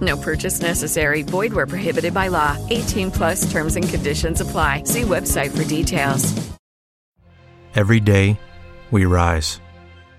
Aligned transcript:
No 0.00 0.16
purchase 0.16 0.60
necessary. 0.60 1.22
Void 1.22 1.52
where 1.52 1.66
prohibited 1.66 2.14
by 2.14 2.28
law. 2.28 2.56
18 2.70 3.10
plus 3.10 3.50
terms 3.50 3.74
and 3.74 3.88
conditions 3.88 4.40
apply. 4.40 4.84
See 4.84 5.02
website 5.02 5.56
for 5.56 5.64
details. 5.64 6.50
Every 7.74 8.00
day, 8.00 8.36
we 8.90 9.04
rise, 9.04 9.60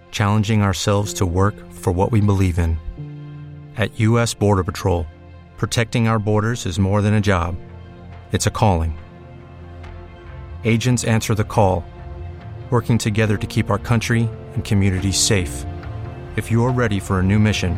challenging 0.10 0.62
ourselves 0.62 1.14
to 1.16 1.26
work 1.26 1.55
for 1.70 1.91
what 1.91 2.10
we 2.10 2.22
believe 2.22 2.58
in. 2.58 2.78
At 3.76 4.00
U.S. 4.00 4.34
Border 4.34 4.64
Patrol, 4.64 5.05
protecting 5.58 6.08
our 6.08 6.18
borders 6.18 6.66
is 6.66 6.80
more 6.80 7.02
than 7.02 7.16
a 7.16 7.20
job, 7.20 7.55
it's 8.32 8.48
a 8.48 8.52
calling. 8.52 8.98
Agents 10.63 11.04
answer 11.04 11.36
the 11.36 11.44
call, 11.44 11.84
working 12.70 12.98
together 12.98 13.36
to 13.36 13.48
keep 13.48 13.70
our 13.70 13.77
country 13.77 14.30
and 14.54 14.63
communities 14.63 15.20
safe. 15.20 15.66
If 16.38 16.50
you're 16.50 16.72
ready 16.72 17.02
for 17.02 17.20
a 17.20 17.24
new 17.24 17.38
mission, 17.38 17.77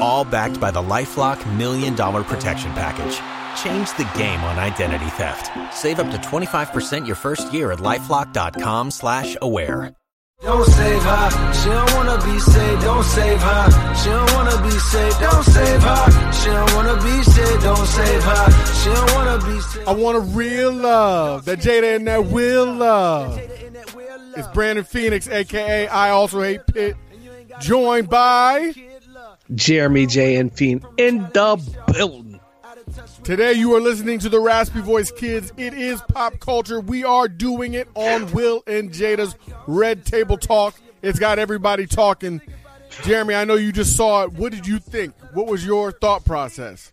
All 0.00 0.24
backed 0.24 0.60
by 0.60 0.70
the 0.70 0.82
LifeLock 0.82 1.56
Million 1.56 1.94
Dollar 1.94 2.24
Protection 2.24 2.72
Package. 2.72 3.20
Change 3.62 3.92
the 3.96 4.10
game 4.18 4.40
on 4.40 4.58
identity 4.58 5.06
theft. 5.10 5.50
Save 5.72 6.00
up 6.00 6.10
to 6.10 6.18
25% 6.18 7.06
your 7.06 7.16
first 7.16 7.52
year 7.52 7.72
at 7.72 7.78
LifeLock.com 7.78 8.90
slash 8.90 9.36
aware. 9.40 9.94
Don't 10.42 10.66
save 10.66 11.02
her, 11.02 11.52
she 11.54 11.68
don't 11.70 11.94
wanna 11.94 12.18
be 12.18 12.38
saved, 12.38 12.82
don't 12.82 13.04
save 13.04 13.40
her. 13.40 13.94
She 13.94 14.10
don't 14.10 14.32
wanna 14.34 14.62
be 14.62 14.78
saved, 14.78 15.20
don't 15.20 15.44
save 15.44 15.82
her. 15.82 16.32
She 16.32 16.46
don't 16.50 16.74
wanna 16.74 16.96
be 16.96 17.22
saved, 17.22 17.62
don't 17.62 17.86
save 17.86 18.22
her. 18.24 18.74
She 18.82 18.90
don't 18.90 19.14
wanna 19.14 19.38
be 19.46 19.60
saved. 19.60 19.88
I 19.88 19.92
want 19.92 20.16
a 20.16 20.20
real 20.20 20.72
love. 20.72 21.44
That 21.46 21.60
Jada 21.60 21.96
and 21.96 22.06
that 22.08 22.26
will 22.26 22.70
love. 22.70 23.38
It's 24.36 24.48
Brandon 24.48 24.84
Phoenix, 24.84 25.28
aka 25.28 25.86
I 25.86 26.10
also 26.10 26.42
hate 26.42 26.66
Pitt, 26.66 26.96
joined 27.60 28.10
by 28.10 28.74
Jeremy 29.54 30.06
J 30.06 30.36
and 30.36 30.52
Fiend 30.52 30.84
in 30.96 31.18
the 31.32 31.82
building. 31.92 32.40
Today 33.22 33.52
you 33.52 33.74
are 33.74 33.80
listening 33.80 34.18
to 34.20 34.28
the 34.28 34.40
Raspy 34.40 34.80
Voice 34.80 35.10
Kids. 35.10 35.52
It 35.56 35.74
is 35.74 36.00
pop 36.02 36.38
culture. 36.38 36.80
We 36.80 37.04
are 37.04 37.28
doing 37.28 37.74
it 37.74 37.88
on 37.94 38.30
Will 38.32 38.62
and 38.66 38.90
Jada's 38.90 39.34
Red 39.66 40.04
Table 40.04 40.36
Talk. 40.36 40.74
It's 41.02 41.18
got 41.18 41.38
everybody 41.38 41.86
talking. 41.86 42.40
Jeremy, 43.02 43.34
I 43.34 43.44
know 43.44 43.54
you 43.54 43.72
just 43.72 43.96
saw 43.96 44.24
it. 44.24 44.32
What 44.32 44.52
did 44.52 44.66
you 44.66 44.78
think? 44.78 45.14
What 45.32 45.46
was 45.46 45.64
your 45.64 45.92
thought 45.92 46.24
process? 46.24 46.92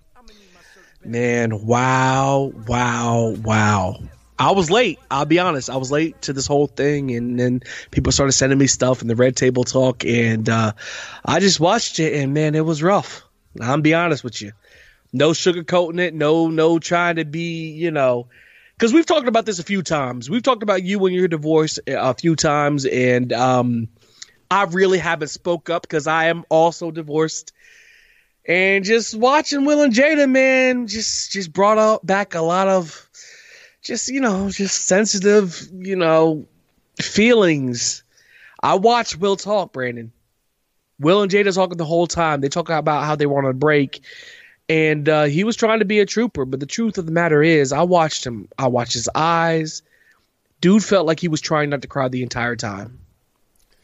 Man, 1.04 1.66
wow, 1.66 2.52
wow, 2.68 3.36
wow. 3.44 3.98
I 4.42 4.54
was 4.54 4.72
late. 4.72 4.98
I'll 5.12 5.26
be 5.26 5.38
honest. 5.38 5.70
I 5.70 5.78
was 5.78 5.92
late 5.92 6.24
to 6.24 6.34
this 6.34 6.48
whole 6.48 6.66
thing, 6.66 7.12
and 7.12 7.40
then 7.40 7.62
people 7.92 8.12
started 8.12 8.32
sending 8.32 8.58
me 8.58 8.66
stuff 8.66 9.04
in 9.04 9.08
the 9.08 9.16
Red 9.16 9.36
Table 9.36 9.64
Talk, 9.64 10.04
and 10.04 10.50
uh, 10.50 10.72
I 11.24 11.40
just 11.40 11.60
watched 11.60 12.00
it, 12.00 12.14
and 12.16 12.34
man, 12.34 12.56
it 12.56 12.66
was 12.66 12.82
rough. 12.82 13.22
I'm 13.62 13.84
be 13.84 13.94
honest 13.94 14.24
with 14.24 14.42
you. 14.42 14.54
No 15.14 15.30
sugarcoating 15.30 16.00
it. 16.00 16.16
No, 16.16 16.50
no 16.50 16.80
trying 16.80 17.18
to 17.18 17.26
be, 17.26 17.70
you 17.70 17.92
know, 17.92 18.30
because 18.76 18.92
we've 18.92 19.06
talked 19.06 19.28
about 19.28 19.46
this 19.46 19.60
a 19.60 19.64
few 19.64 19.84
times. 19.84 20.28
We've 20.28 20.42
talked 20.42 20.64
about 20.64 20.82
you 20.82 20.98
when 20.98 21.14
you're 21.14 21.28
divorced 21.28 21.80
a 21.86 22.16
few 22.16 22.36
times, 22.36 22.86
and 22.88 23.32
um, 23.34 23.90
I 24.50 24.64
really 24.64 24.98
haven't 24.98 25.28
spoke 25.28 25.70
up 25.70 25.84
because 25.84 26.08
I 26.08 26.26
am 26.26 26.46
also 26.50 26.90
divorced. 26.90 27.54
And 28.44 28.84
just 28.84 29.16
watching 29.16 29.66
Will 29.66 29.84
and 29.84 29.94
Jada, 29.94 30.28
man, 30.28 30.88
just 30.88 31.32
just 31.32 31.54
brought 31.54 31.78
up 31.78 32.04
back 32.04 32.34
a 32.34 32.42
lot 32.42 32.68
of 32.68 33.08
just 33.82 34.08
you 34.10 34.22
know 34.22 34.50
just 34.50 34.86
sensitive 34.88 35.68
you 35.74 35.96
know 35.96 36.46
feelings. 37.02 38.04
I 38.64 38.76
watched 38.76 39.18
Will 39.18 39.36
talk, 39.36 39.74
Brandon. 39.74 40.12
Will 41.00 41.24
and 41.24 41.32
Jada 41.32 41.54
talking 41.54 41.78
the 41.78 41.86
whole 41.86 42.06
time. 42.06 42.42
They 42.42 42.50
talk 42.50 42.70
about 42.70 43.06
how 43.06 43.16
they 43.16 43.26
want 43.26 43.48
to 43.48 43.54
break, 43.54 44.02
and 44.70 45.10
uh, 45.10 45.24
he 45.24 45.44
was 45.44 45.56
trying 45.56 45.80
to 45.80 45.86
be 45.86 46.00
a 46.00 46.06
trooper. 46.06 46.46
But 46.46 46.60
the 46.60 46.68
truth 46.68 46.98
of 46.98 47.08
the 47.08 47.12
matter 47.12 47.42
is, 47.42 47.74
I 47.74 47.82
watched 47.82 48.26
him. 48.26 48.48
I 48.58 48.68
watched 48.68 48.94
his 48.94 49.10
eyes. 49.16 49.82
Dude 50.62 50.84
felt 50.84 51.08
like 51.08 51.20
he 51.20 51.28
was 51.28 51.42
trying 51.42 51.72
not 51.72 51.82
to 51.82 51.88
cry 51.88 52.08
the 52.08 52.22
entire 52.22 52.56
time. 52.56 53.00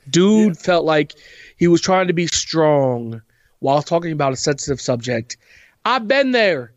Dude 0.07 0.55
yeah. 0.55 0.61
felt 0.61 0.85
like 0.85 1.13
he 1.57 1.67
was 1.67 1.81
trying 1.81 2.07
to 2.07 2.13
be 2.13 2.27
strong 2.27 3.21
while 3.59 3.81
talking 3.81 4.11
about 4.11 4.33
a 4.33 4.35
sensitive 4.35 4.79
subject. 4.79 5.37
I've 5.83 6.07
been 6.07 6.31
there. 6.31 6.71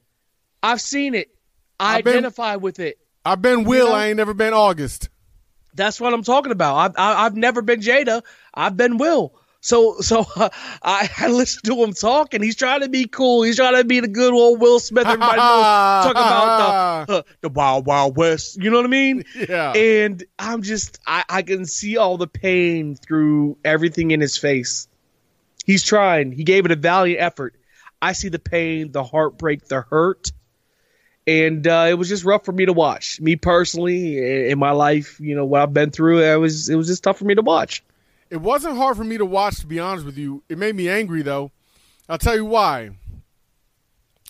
I've 0.62 0.80
seen 0.80 1.14
it. 1.14 1.28
I 1.78 1.98
I've 1.98 2.06
identify 2.06 2.54
been, 2.54 2.62
with 2.62 2.80
it. 2.80 2.98
I've 3.24 3.42
been 3.42 3.64
Will. 3.64 3.86
You 3.86 3.92
know? 3.92 3.96
I 3.96 4.06
ain't 4.08 4.16
never 4.16 4.34
been 4.34 4.54
August. 4.54 5.08
That's 5.74 6.00
what 6.00 6.12
I'm 6.12 6.22
talking 6.22 6.52
about. 6.52 6.76
I've 6.76 6.94
I, 6.96 7.22
have 7.24 7.36
never 7.36 7.62
been 7.62 7.80
Jada. 7.80 8.22
I've 8.52 8.76
been 8.76 8.98
Will. 8.98 9.34
So 9.60 10.00
so 10.00 10.26
uh, 10.36 10.48
I, 10.82 11.08
I 11.18 11.28
listen 11.28 11.62
to 11.64 11.82
him 11.82 11.92
talk, 11.92 12.34
and 12.34 12.42
he's 12.42 12.56
trying 12.56 12.80
to 12.80 12.88
be 12.88 13.06
cool. 13.06 13.42
He's 13.42 13.56
trying 13.56 13.76
to 13.76 13.84
be 13.84 14.00
the 14.00 14.08
good 14.08 14.32
old 14.32 14.60
Will 14.60 14.80
Smith. 14.80 15.06
Everybody 15.06 15.36
knows 15.36 15.36
talk 16.04 16.10
about 16.12 17.06
the 17.06 17.14
uh, 17.14 17.22
the 17.42 17.48
Wild 17.50 17.86
Wild 17.86 18.16
West. 18.16 18.56
You 18.62 18.70
know 18.70 18.78
what 18.78 18.86
I 18.86 18.90
mean? 18.90 19.24
Yeah. 19.48 19.72
And 19.72 20.24
I'm 20.38 20.62
just 20.62 20.98
I, 21.06 21.24
I 21.28 21.42
can 21.42 21.66
see 21.66 21.98
all 21.98 22.16
the 22.16 22.26
pain 22.26 22.96
through 22.96 23.58
everything 23.64 24.10
in 24.10 24.20
his 24.20 24.36
face. 24.36 24.88
He's 25.64 25.84
trying. 25.84 26.32
He 26.32 26.44
gave 26.44 26.64
it 26.64 26.72
a 26.72 26.76
valiant 26.76 27.20
effort. 27.20 27.54
I 28.02 28.12
see 28.12 28.30
the 28.30 28.38
pain, 28.38 28.92
the 28.92 29.04
heartbreak, 29.04 29.66
the 29.66 29.82
hurt 29.82 30.32
and 31.26 31.66
uh, 31.66 31.86
it 31.88 31.94
was 31.94 32.08
just 32.08 32.24
rough 32.24 32.44
for 32.44 32.52
me 32.52 32.66
to 32.66 32.72
watch. 32.72 33.20
Me 33.20 33.36
personally, 33.36 34.50
in 34.50 34.58
my 34.58 34.70
life, 34.70 35.20
you 35.20 35.34
know 35.34 35.44
what 35.44 35.62
I've 35.62 35.74
been 35.74 35.90
through, 35.90 36.22
it 36.22 36.36
was 36.36 36.68
it 36.68 36.76
was 36.76 36.86
just 36.86 37.02
tough 37.02 37.18
for 37.18 37.24
me 37.24 37.34
to 37.34 37.42
watch. 37.42 37.84
It 38.30 38.40
wasn't 38.40 38.76
hard 38.76 38.96
for 38.96 39.04
me 39.04 39.18
to 39.18 39.26
watch, 39.26 39.58
to 39.60 39.66
be 39.66 39.80
honest 39.80 40.06
with 40.06 40.16
you. 40.16 40.42
It 40.48 40.58
made 40.58 40.74
me 40.74 40.88
angry 40.88 41.22
though. 41.22 41.50
I'll 42.08 42.18
tell 42.18 42.36
you 42.36 42.44
why. 42.44 42.90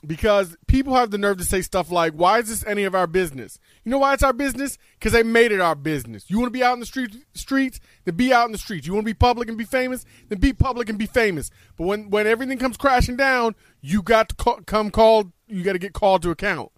Because 0.06 0.56
people 0.67 0.95
have 0.95 1.11
the 1.11 1.19
nerve 1.19 1.37
to 1.39 1.45
say 1.45 1.61
stuff 1.61 1.91
like, 1.91 2.15
"Why 2.15 2.39
is 2.39 2.49
this 2.49 2.65
any 2.67 2.84
of 2.84 2.95
our 2.95 3.07
business?" 3.07 3.59
You 3.84 3.91
know 3.91 3.99
why 3.99 4.15
it's 4.15 4.22
our 4.22 4.33
business? 4.33 4.78
Because 4.99 5.12
they 5.12 5.22
made 5.22 5.53
it 5.53 5.61
our 5.61 5.75
business. 5.75 6.31
You 6.31 6.39
want 6.39 6.47
to 6.47 6.59
be 6.59 6.65
out 6.65 6.72
in 6.72 6.81
the 6.81 6.87
street, 6.87 7.15
streets, 7.34 7.81
then 8.07 8.15
be 8.15 8.33
out 8.33 8.47
in 8.47 8.53
the 8.53 8.59
streets. 8.59 8.87
You 8.87 8.95
want 8.95 9.05
to 9.05 9.11
be 9.11 9.15
public 9.15 9.49
and 9.49 9.59
be 9.59 9.65
famous, 9.65 10.07
then 10.31 10.39
be 10.39 10.55
public 10.55 10.89
and 10.89 10.99
be 10.99 11.05
famous. 11.05 11.51
But 11.77 11.84
when 11.84 12.09
when 12.09 12.27
everything 12.27 12.57
comes 12.57 12.78
crashing 12.78 13.17
down, 13.17 13.55
you 13.83 14.01
got 14.03 14.31
to 14.31 14.62
come 14.65 14.91
called. 14.91 15.33
You 15.47 15.62
got 15.62 15.75
to 15.75 15.78
get 15.78 15.93
called 15.93 16.22
to 16.22 16.31
account. 16.31 16.72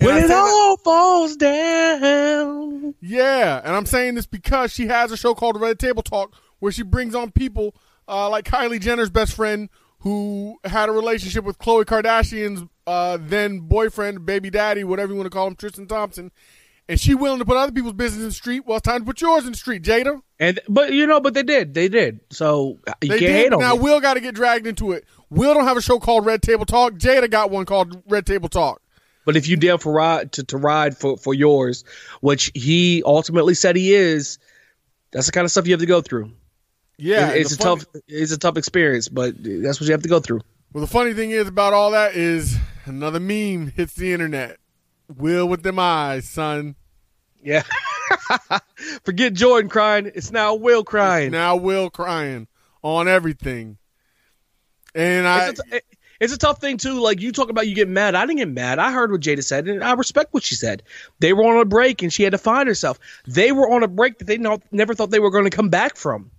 When 0.00 0.16
it 0.24 0.30
all 0.30 0.76
that, 0.76 0.84
falls 0.84 1.36
down. 1.36 2.94
Yeah, 3.00 3.60
and 3.64 3.74
I'm 3.74 3.86
saying 3.86 4.16
this 4.16 4.26
because 4.26 4.72
she 4.72 4.86
has 4.86 5.12
a 5.12 5.16
show 5.16 5.34
called 5.34 5.60
Red 5.60 5.78
Table 5.78 6.02
Talk 6.02 6.34
where 6.58 6.72
she 6.72 6.82
brings 6.82 7.14
on 7.14 7.30
people 7.30 7.74
uh, 8.06 8.28
like 8.28 8.44
Kylie 8.44 8.80
Jenner's 8.80 9.10
best 9.10 9.34
friend 9.34 9.68
who 10.00 10.58
had 10.64 10.88
a 10.88 10.92
relationship 10.92 11.44
with 11.44 11.58
Khloe 11.58 11.84
Kardashian's 11.84 12.62
uh, 12.86 13.18
then 13.20 13.60
boyfriend, 13.60 14.24
baby 14.24 14.50
daddy, 14.50 14.84
whatever 14.84 15.12
you 15.12 15.18
want 15.18 15.26
to 15.26 15.30
call 15.30 15.46
him, 15.46 15.56
Tristan 15.56 15.86
Thompson. 15.86 16.30
And 16.88 16.98
she 16.98 17.14
willing 17.14 17.38
to 17.38 17.44
put 17.44 17.56
other 17.58 17.72
people's 17.72 17.92
business 17.92 18.20
in 18.22 18.28
the 18.28 18.32
street. 18.32 18.64
Well, 18.64 18.78
it's 18.78 18.84
time 18.86 19.00
to 19.00 19.04
put 19.04 19.20
yours 19.20 19.44
in 19.44 19.52
the 19.52 19.58
street, 19.58 19.82
Jada. 19.82 20.22
And 20.40 20.58
but 20.68 20.92
you 20.92 21.06
know, 21.06 21.20
but 21.20 21.34
they 21.34 21.42
did, 21.42 21.74
they 21.74 21.88
did. 21.88 22.20
So 22.30 22.78
you 23.02 23.08
they 23.08 23.08
can't 23.08 23.20
did. 23.20 23.30
hate 23.30 23.52
on 23.52 23.60
Now 23.60 23.74
it. 23.74 23.82
Will 23.82 24.00
got 24.00 24.14
to 24.14 24.20
get 24.20 24.34
dragged 24.34 24.66
into 24.66 24.92
it. 24.92 25.04
Will 25.28 25.52
don't 25.52 25.64
have 25.64 25.76
a 25.76 25.82
show 25.82 25.98
called 25.98 26.24
Red 26.24 26.40
Table 26.40 26.64
Talk. 26.64 26.94
Jada 26.94 27.30
got 27.30 27.50
one 27.50 27.66
called 27.66 28.02
Red 28.08 28.24
Table 28.24 28.48
Talk. 28.48 28.80
But 29.28 29.36
if 29.36 29.46
you 29.46 29.58
dare 29.58 29.76
for 29.76 29.92
ride 29.92 30.32
to, 30.32 30.44
to 30.44 30.56
ride 30.56 30.96
for, 30.96 31.18
for 31.18 31.34
yours, 31.34 31.84
which 32.22 32.50
he 32.54 33.02
ultimately 33.04 33.52
said 33.52 33.76
he 33.76 33.92
is, 33.92 34.38
that's 35.10 35.26
the 35.26 35.32
kind 35.32 35.44
of 35.44 35.50
stuff 35.50 35.66
you 35.66 35.74
have 35.74 35.80
to 35.80 35.86
go 35.86 36.00
through. 36.00 36.32
Yeah, 36.96 37.32
it, 37.32 37.42
it's 37.42 37.52
a 37.52 37.58
funny, 37.58 37.80
tough 37.80 38.02
it's 38.08 38.32
a 38.32 38.38
tough 38.38 38.56
experience, 38.56 39.10
but 39.10 39.34
that's 39.36 39.82
what 39.82 39.86
you 39.86 39.92
have 39.92 40.04
to 40.04 40.08
go 40.08 40.18
through. 40.18 40.40
Well, 40.72 40.80
the 40.80 40.90
funny 40.90 41.12
thing 41.12 41.30
is 41.30 41.46
about 41.46 41.74
all 41.74 41.90
that 41.90 42.14
is 42.14 42.56
another 42.86 43.20
meme 43.20 43.66
hits 43.66 43.92
the 43.92 44.14
internet. 44.14 44.56
Will 45.14 45.46
with 45.46 45.62
them 45.62 45.78
eyes, 45.78 46.26
son. 46.26 46.74
Yeah. 47.42 47.64
Forget 49.04 49.34
Jordan 49.34 49.68
crying. 49.68 50.10
It's 50.14 50.32
now 50.32 50.54
Will 50.54 50.84
crying. 50.84 51.32
Now 51.32 51.56
Will 51.56 51.90
crying 51.90 52.48
on 52.80 53.08
everything. 53.08 53.76
And 54.94 55.28
I 55.28 55.50
it's, 55.50 55.60
a, 55.70 55.80
it's 56.20 56.32
a 56.32 56.38
tough 56.38 56.60
thing 56.60 56.76
too. 56.76 57.00
Like 57.00 57.20
you 57.20 57.32
talk 57.32 57.48
about, 57.50 57.68
you 57.68 57.74
get 57.74 57.88
mad. 57.88 58.14
I 58.14 58.26
didn't 58.26 58.38
get 58.38 58.48
mad. 58.48 58.78
I 58.78 58.90
heard 58.92 59.10
what 59.12 59.20
Jada 59.20 59.42
said, 59.44 59.68
and 59.68 59.82
I 59.84 59.92
respect 59.92 60.34
what 60.34 60.42
she 60.42 60.54
said. 60.54 60.82
They 61.20 61.32
were 61.32 61.44
on 61.44 61.58
a 61.60 61.64
break, 61.64 62.02
and 62.02 62.12
she 62.12 62.22
had 62.22 62.32
to 62.32 62.38
find 62.38 62.66
herself. 62.68 62.98
They 63.26 63.52
were 63.52 63.70
on 63.70 63.82
a 63.82 63.88
break 63.88 64.18
that 64.18 64.24
they 64.26 64.38
not, 64.38 64.62
never 64.72 64.94
thought 64.94 65.10
they 65.10 65.20
were 65.20 65.30
going 65.30 65.44
to 65.44 65.50
come 65.50 65.68
back 65.68 65.96
from. 65.96 66.30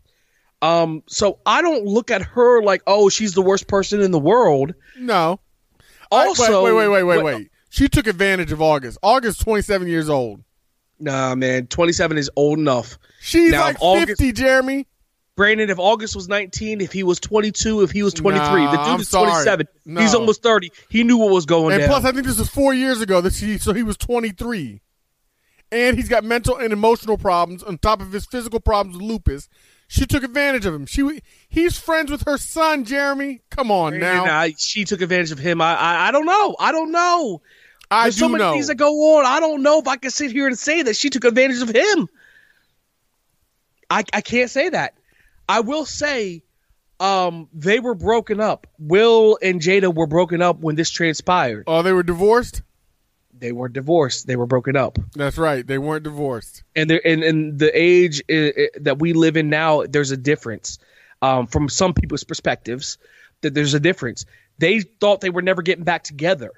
Um, 0.62 1.04
so 1.08 1.40
I 1.46 1.62
don't 1.62 1.86
look 1.86 2.12
at 2.12 2.22
her 2.22 2.62
like, 2.62 2.82
oh, 2.86 3.08
she's 3.10 3.34
the 3.34 3.42
worst 3.42 3.68
person 3.68 4.02
in 4.02 4.12
the 4.12 4.20
world. 4.20 4.74
no. 4.98 5.40
Also, 6.12 6.64
wait, 6.64 6.74
wait, 6.74 6.88
wait, 6.88 7.04
wait, 7.04 7.24
wait, 7.24 7.36
wait. 7.36 7.50
She 7.70 7.88
took 7.88 8.08
advantage 8.08 8.52
of 8.52 8.64
August. 8.64 8.98
August, 9.04 9.42
twenty 9.42 9.62
seven 9.62 9.88
years 9.88 10.10
old. 10.10 10.44
Nah, 11.00 11.36
man, 11.36 11.68
twenty 11.68 11.94
seven 11.94 12.18
is 12.18 12.32
old 12.36 12.58
enough. 12.58 12.98
She's 13.22 13.52
Now, 13.52 13.62
like 13.62 13.78
August- 13.80 14.08
fifty, 14.08 14.32
Jeremy. 14.32 14.88
Brandon, 15.40 15.70
if 15.70 15.80
August 15.80 16.18
was 16.18 16.28
19, 16.28 16.82
if 16.82 16.92
he 16.92 17.02
was 17.02 17.18
22, 17.18 17.82
if 17.84 17.92
he 17.92 18.04
was 18.04 18.14
23, 18.14 18.42
Nah, 18.66 18.72
the 18.72 18.78
dude 18.78 18.88
I'm 18.88 19.00
is 19.00 19.08
sorry. 19.08 19.30
27. 19.46 19.68
He's 19.98 20.14
almost 20.14 20.44
30. 20.44 20.70
He 20.90 21.06
knew 21.06 21.16
what 21.16 21.32
was 21.32 21.46
going 21.46 21.72
And 21.72 21.80
down. 21.80 21.88
plus, 21.90 22.04
I 22.04 22.12
think 22.12 22.26
this 22.28 22.38
was 22.38 22.50
four 22.50 22.74
years 22.74 23.00
ago. 23.00 23.22
So 23.30 23.72
he 23.74 23.82
was 23.82 23.96
twenty 23.96 24.32
three, 24.32 24.82
and 25.72 25.96
he's 25.96 26.10
got 26.10 26.26
mental 26.26 26.58
and 26.58 26.74
emotional 26.74 27.18
problems 27.18 27.64
on 27.64 27.78
top 27.78 28.02
of 28.02 28.12
his 28.12 28.26
physical 28.26 28.60
problems 28.60 28.98
with 28.98 29.06
lupus. 29.10 29.48
She 29.88 30.06
took 30.06 30.24
advantage 30.24 30.66
of 30.66 30.74
him. 30.74 30.86
She 30.86 31.22
he's 31.48 31.80
friends 31.80 32.12
with 32.12 32.26
her 32.26 32.38
son, 32.38 32.84
Jeremy. 32.84 33.40
Come 33.50 33.72
on 33.72 33.98
Brandon, 33.98 34.26
now. 34.26 34.40
I, 34.40 34.54
she 34.58 34.84
took 34.84 35.00
advantage 35.00 35.32
of 35.32 35.40
him. 35.40 35.62
I, 35.62 35.74
I, 35.74 36.08
I 36.10 36.12
don't 36.12 36.26
know. 36.26 36.58
I 36.60 36.74
don't 36.74 36.92
know. 36.92 37.42
I 37.90 38.04
There's 38.04 38.16
do 38.16 38.20
so 38.20 38.28
many 38.28 38.44
know. 38.44 38.52
things 38.52 38.68
that 38.68 38.76
go 38.76 39.18
on. 39.18 39.26
I 39.26 39.40
don't 39.40 39.64
know 39.64 39.80
if 39.80 39.88
I 39.88 39.96
can 39.96 40.12
sit 40.12 40.34
here 40.34 40.48
and 40.48 40.60
say 40.60 40.82
that 40.82 40.98
she 40.98 41.10
took 41.10 41.24
advantage 41.24 41.62
of 41.62 41.70
him. 41.70 42.10
I, 43.90 44.04
I 44.12 44.20
can't 44.20 44.50
say 44.50 44.68
that. 44.68 44.96
I 45.50 45.60
will 45.62 45.86
say 45.86 46.44
um, 47.00 47.50
they 47.54 47.80
were 47.80 47.96
broken 47.96 48.40
up. 48.40 48.68
Will 48.78 49.38
and 49.42 49.60
Jada 49.60 49.94
were 49.94 50.08
broken 50.08 50.42
up 50.42 50.60
when 50.60 50.76
this 50.76 50.90
transpired. 50.92 51.64
oh, 51.68 51.82
they 51.82 51.92
were 51.92 52.04
divorced. 52.04 52.62
They 53.38 53.52
weren't 53.54 53.74
divorced. 53.74 54.28
They 54.28 54.36
were 54.36 54.46
broken 54.46 54.76
up. 54.76 55.00
That's 55.16 55.38
right. 55.38 55.66
They 55.66 55.78
weren't 55.78 56.04
divorced. 56.04 56.64
and 56.76 56.90
there 56.90 57.02
and, 57.06 57.24
and 57.24 57.58
the 57.58 57.72
age 57.74 58.22
that 58.28 58.98
we 59.00 59.14
live 59.14 59.38
in 59.38 59.50
now 59.50 59.84
there's 59.84 60.12
a 60.12 60.18
difference 60.18 60.78
um, 61.22 61.48
from 61.48 61.68
some 61.70 61.94
people's 61.94 62.24
perspectives 62.24 62.98
that 63.42 63.54
there's 63.54 63.74
a 63.74 63.80
difference 63.80 64.26
they 64.58 64.82
thought 64.82 65.22
they 65.22 65.30
were 65.30 65.42
never 65.42 65.62
getting 65.62 65.86
back 65.86 66.04
together 66.04 66.52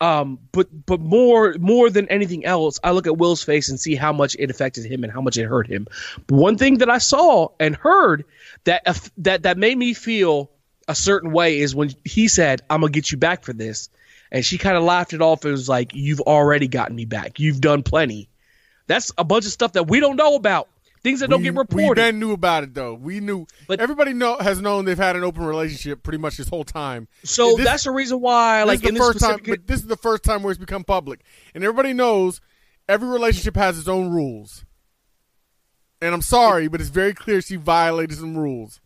um, 0.00 0.38
but 0.52 0.68
but 0.86 1.00
more 1.00 1.54
more 1.58 1.90
than 1.90 2.08
anything 2.08 2.44
else 2.44 2.80
i 2.82 2.90
look 2.90 3.06
at 3.06 3.18
will's 3.18 3.42
face 3.42 3.68
and 3.68 3.78
see 3.78 3.94
how 3.94 4.12
much 4.12 4.34
it 4.38 4.50
affected 4.50 4.84
him 4.84 5.04
and 5.04 5.12
how 5.12 5.20
much 5.20 5.36
it 5.36 5.44
hurt 5.44 5.66
him. 5.66 5.86
But 6.26 6.36
one 6.36 6.56
thing 6.56 6.78
that 6.78 6.90
i 6.90 6.98
saw 6.98 7.48
and 7.58 7.76
heard 7.76 8.24
that 8.64 8.82
that 9.18 9.42
that 9.42 9.58
made 9.58 9.76
me 9.76 9.94
feel 9.94 10.50
a 10.88 10.94
certain 10.94 11.32
way 11.32 11.60
is 11.60 11.74
when 11.74 11.90
he 12.04 12.28
said 12.28 12.62
i'm 12.70 12.80
gonna 12.80 12.92
get 12.92 13.10
you 13.10 13.18
back 13.18 13.44
for 13.44 13.52
this. 13.52 13.88
And 14.32 14.44
she 14.44 14.58
kind 14.58 14.76
of 14.76 14.84
laughed 14.84 15.12
it 15.12 15.20
off 15.20 15.44
and 15.44 15.50
was 15.50 15.68
like 15.68 15.92
you've 15.92 16.20
already 16.20 16.68
gotten 16.68 16.94
me 16.94 17.04
back. 17.04 17.40
You've 17.40 17.60
done 17.60 17.82
plenty. 17.82 18.28
That's 18.86 19.10
a 19.18 19.24
bunch 19.24 19.44
of 19.44 19.50
stuff 19.50 19.72
that 19.72 19.88
we 19.88 19.98
don't 19.98 20.14
know 20.14 20.36
about. 20.36 20.68
Things 21.02 21.20
that 21.20 21.30
don't 21.30 21.38
we, 21.40 21.44
get 21.44 21.54
We 21.54 21.58
reported. 21.60 22.00
then 22.02 22.18
knew 22.18 22.32
about 22.32 22.62
it 22.64 22.74
though. 22.74 22.92
We 22.94 23.20
knew. 23.20 23.46
But- 23.66 23.80
everybody 23.80 24.12
know 24.12 24.36
has 24.38 24.60
known 24.60 24.84
they've 24.84 24.98
had 24.98 25.16
an 25.16 25.24
open 25.24 25.44
relationship 25.44 26.02
pretty 26.02 26.18
much 26.18 26.36
this 26.36 26.48
whole 26.48 26.64
time. 26.64 27.08
so 27.24 27.56
This- 27.56 27.64
that's 27.64 27.84
the 27.84 27.90
reason 27.90 28.20
why, 28.20 28.62
like 28.64 28.80
the 28.82 28.88
in 28.88 28.94
this 28.94 29.02
first 29.02 29.20
time, 29.20 29.38
but 29.46 29.66
this 29.66 29.80
is 29.80 29.86
the 29.86 29.96
first 29.96 30.22
time 30.24 30.42
where 30.42 30.50
it's 30.50 30.60
become 30.60 30.84
public, 30.84 31.20
and 31.54 31.64
everybody 31.64 31.92
knows 31.94 32.40
every 32.88 33.08
relationship 33.08 33.56
has 33.56 33.78
its 33.78 33.88
own 33.88 34.10
rules. 34.10 34.64
And 36.02 36.14
I'm 36.14 36.22
sorry, 36.22 36.68
but 36.68 36.80
it's 36.80 36.90
very 36.90 37.12
clear 37.14 37.40
she 37.42 37.56
violated 37.56 38.18
some 38.18 38.36
rules. 38.36 38.80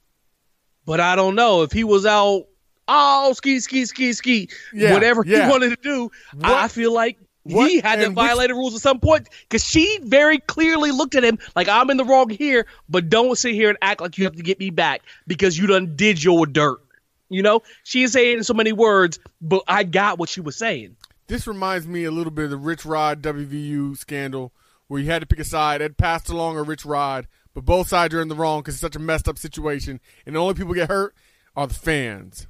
but 0.87 1.01
I 1.01 1.17
don't 1.17 1.35
know 1.35 1.63
if 1.63 1.73
he 1.73 1.83
was 1.85 2.05
out. 2.05 2.43
Oh, 2.87 3.33
ski, 3.33 3.59
ski, 3.61 3.87
ski, 3.87 4.13
ski. 4.13 4.49
Yeah, 4.75 4.93
Whatever 4.93 5.23
yeah. 5.27 5.47
he 5.47 5.51
wanted 5.51 5.71
to 5.71 5.79
do, 5.83 6.11
What- 6.35 6.45
I 6.53 6.69
feel 6.69 6.93
like 6.93 7.19
what- 7.45 7.71
he 7.71 7.81
had 7.81 7.97
to 8.01 8.11
violate 8.11 8.49
the 8.49 8.55
rules 8.55 8.75
at 8.75 8.81
some 8.81 9.01
point 9.01 9.29
because 9.49 9.65
she 9.65 9.99
very 10.03 10.39
clearly 10.39 10.91
looked 10.91 11.15
at 11.15 11.25
him 11.25 11.39
like 11.55 11.69
I'm 11.69 11.91
in 11.91 11.97
the 11.97 12.05
wrong 12.05 12.31
here, 12.31 12.67
but 12.89 13.09
don't 13.09 13.37
sit 13.37 13.55
here 13.55 13.69
and 13.69 13.79
act 13.83 14.01
like 14.01 14.19
you 14.19 14.25
have 14.25 14.37
to 14.37 14.43
get 14.43 14.59
me 14.59 14.71
back 14.71 15.03
because 15.27 15.57
you 15.59 15.67
done 15.67 15.95
did 15.97 16.23
your 16.23 16.47
dirt. 16.47 16.81
You 17.29 17.43
know, 17.43 17.63
she 17.83 18.01
didn't 18.01 18.13
say 18.13 18.33
it 18.33 18.39
in 18.39 18.45
so 18.45 18.55
many 18.55 18.73
words, 18.73 19.19
but 19.41 19.63
I 19.67 19.83
got 19.85 20.19
what 20.19 20.29
she 20.29 20.41
was 20.41 20.57
saying. 20.57 20.97
This 21.27 21.47
reminds 21.47 21.87
me 21.87 22.05
a 22.05 22.11
little 22.11 22.31
bit 22.31 22.45
of 22.47 22.51
the 22.51 22.57
Rich 22.59 22.85
Rod 22.85 23.23
WVU 23.23 23.97
scandal, 23.97 24.53
where 24.89 25.01
you 25.01 25.11
had 25.11 25.21
to 25.23 25.27
pick 25.27 25.39
a 25.41 25.45
side. 25.45 25.81
Ed 25.81 25.97
passed 25.97 26.29
along 26.29 26.59
a 26.59 26.63
Rich 26.63 26.85
Rod, 26.85 27.27
but 27.55 27.65
both 27.65 27.89
sides 27.89 28.15
are 28.15 28.21
in 28.21 28.29
the 28.29 28.35
wrong 28.35 28.61
because 28.61 28.75
it's 28.75 28.83
such 28.83 28.95
a 28.95 28.99
messed 29.01 29.27
up 29.27 29.39
situation, 29.39 30.01
and 30.27 30.37
the 30.37 30.41
only 30.41 30.55
people 30.55 30.75
get 30.75 30.91
hurt 30.91 31.15
are 31.57 31.67
the 31.67 31.75
fans. 31.75 32.47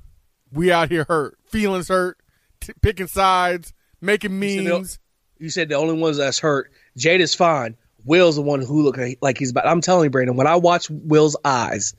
We 0.53 0.73
out 0.73 0.91
here 0.91 1.05
hurt, 1.09 1.39
feelings 1.47 1.89
hurt, 1.89 2.19
t- 2.61 2.73
picking 2.83 3.07
sides, 3.07 3.73
making 4.05 4.39
memes. 4.39 4.99
You 5.39 5.51
said 5.51 5.69
the 5.69 5.75
only 5.75 6.01
ones 6.01 6.17
that's 6.17 6.39
hurt. 6.39 6.71
Jade 6.97 7.21
is 7.21 7.35
fine. 7.35 7.77
Will's 8.05 8.37
the 8.37 8.43
one 8.43 8.61
who 8.61 8.83
look 8.83 8.99
like- 9.21 9.39
he's 9.39 9.51
about. 9.51 9.67
I'm 9.67 9.81
telling 9.81 10.05
you, 10.05 10.11
Brandon. 10.11 10.37
When 10.37 10.47
I 10.47 10.57
watched 10.57 10.91
Will's 10.91 11.37
eyes, 11.45 11.95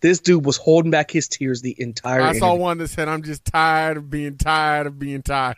this 0.00 0.18
dude 0.18 0.44
was 0.46 0.56
holding 0.56 0.90
back 0.90 1.10
his 1.10 1.28
tears 1.28 1.60
the 1.62 1.74
entire. 1.78 2.22
I 2.22 2.38
saw 2.38 2.54
one 2.54 2.78
that 2.78 2.88
said, 2.88 3.08
"I'm 3.08 3.22
just 3.22 3.44
tired 3.44 3.96
of 3.98 4.10
being 4.10 4.36
tired 4.38 4.86
of 4.86 4.98
being 4.98 5.22
tired." 5.22 5.56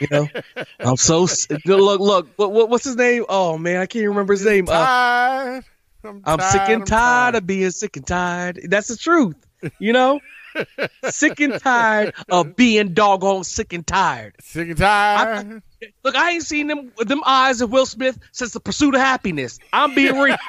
You 0.00 0.06
know, 0.10 0.28
I'm 0.80 0.96
so 0.96 1.26
look. 1.64 2.00
Look, 2.00 2.28
what, 2.36 2.52
what, 2.52 2.68
what's 2.70 2.84
his 2.84 2.96
name? 2.96 3.24
Oh 3.28 3.58
man, 3.58 3.80
I 3.80 3.86
can't 3.86 4.06
remember 4.06 4.32
his 4.32 4.44
name. 4.46 4.66
Uh, 4.68 5.60
I'm, 6.04 6.22
I'm 6.24 6.38
tired, 6.38 6.52
sick 6.52 6.60
and 6.62 6.82
I'm 6.82 6.84
tired 6.86 7.34
of 7.34 7.46
being 7.46 7.70
sick 7.70 7.96
and 7.96 8.06
tired. 8.06 8.60
That's 8.68 8.88
the 8.88 8.96
truth. 8.96 9.36
You 9.78 9.92
know, 9.92 10.20
sick 11.10 11.40
and 11.40 11.60
tired 11.60 12.14
of 12.28 12.56
being 12.56 12.94
doggone 12.94 13.44
sick 13.44 13.72
and 13.72 13.86
tired. 13.86 14.34
sick 14.40 14.68
and 14.68 14.78
tired. 14.78 15.62
Look, 16.04 16.14
I 16.14 16.32
ain't 16.32 16.42
seen 16.44 16.66
them 16.66 16.92
them 16.98 17.22
eyes 17.24 17.60
of 17.60 17.70
Will 17.70 17.86
Smith 17.86 18.18
since 18.32 18.52
the 18.52 18.60
pursuit 18.60 18.94
of 18.94 19.00
happiness. 19.00 19.58
I'm 19.72 19.94
being 19.94 20.18
real. 20.18 20.36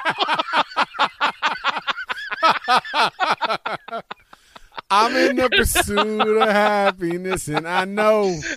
I'm 4.90 5.16
in 5.16 5.36
the 5.36 5.48
pursuit 5.48 6.20
of 6.38 6.48
happiness, 6.48 7.48
and 7.48 7.66
I 7.66 7.84
know. 7.84 8.38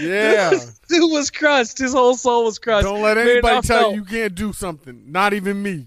Yeah. 0.00 0.50
Dude 0.88 1.12
was 1.12 1.30
crushed. 1.30 1.78
His 1.78 1.92
whole 1.92 2.16
soul 2.16 2.46
was 2.46 2.58
crushed. 2.58 2.84
Don't 2.84 3.00
let 3.02 3.16
anybody 3.16 3.58
I 3.58 3.60
tell 3.60 3.78
felt- 3.80 3.94
you 3.94 4.00
you 4.00 4.04
can't 4.06 4.34
do 4.34 4.52
something. 4.52 5.04
Not 5.06 5.34
even 5.34 5.62
me. 5.62 5.86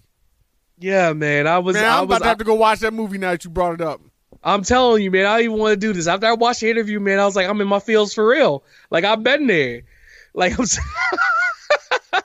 Yeah, 0.82 1.14
man. 1.14 1.48
I 1.48 1.60
was. 1.60 1.76
Man, 1.76 1.86
I 1.86 2.00
I'm 2.00 2.08
was. 2.08 2.18
about 2.18 2.24
to 2.24 2.30
have 2.30 2.38
to 2.40 2.44
go 2.44 2.56
watch 2.56 2.80
that 2.80 2.94
movie 2.94 3.18
now 3.18 3.32
that 3.32 3.46
you 3.46 3.52
brought 3.52 3.76
it 3.76 3.82
up. 3.82 4.02
I'm 4.44 4.64
telling 4.64 5.04
you, 5.04 5.12
man. 5.12 5.28
I 5.28 5.38
don't 5.38 5.46
even 5.46 5.60
want 5.60 5.74
to 5.74 5.78
do 5.78 5.94
this. 5.94 6.08
After 6.08 6.26
I 6.26 6.34
watched 6.34 6.62
the 6.62 6.72
interview, 6.72 7.00
man, 7.00 7.20
I 7.20 7.26
was 7.26 7.36
like, 7.36 7.48
I'm 7.48 7.62
in 7.62 7.68
my 7.68 7.80
feels 7.80 8.14
for 8.14 8.28
real. 8.28 8.64
Like 8.90 9.04
I've 9.04 9.24
been 9.24 9.48
there. 9.48 9.84
Like 10.34 10.60
I'm. 10.60 10.66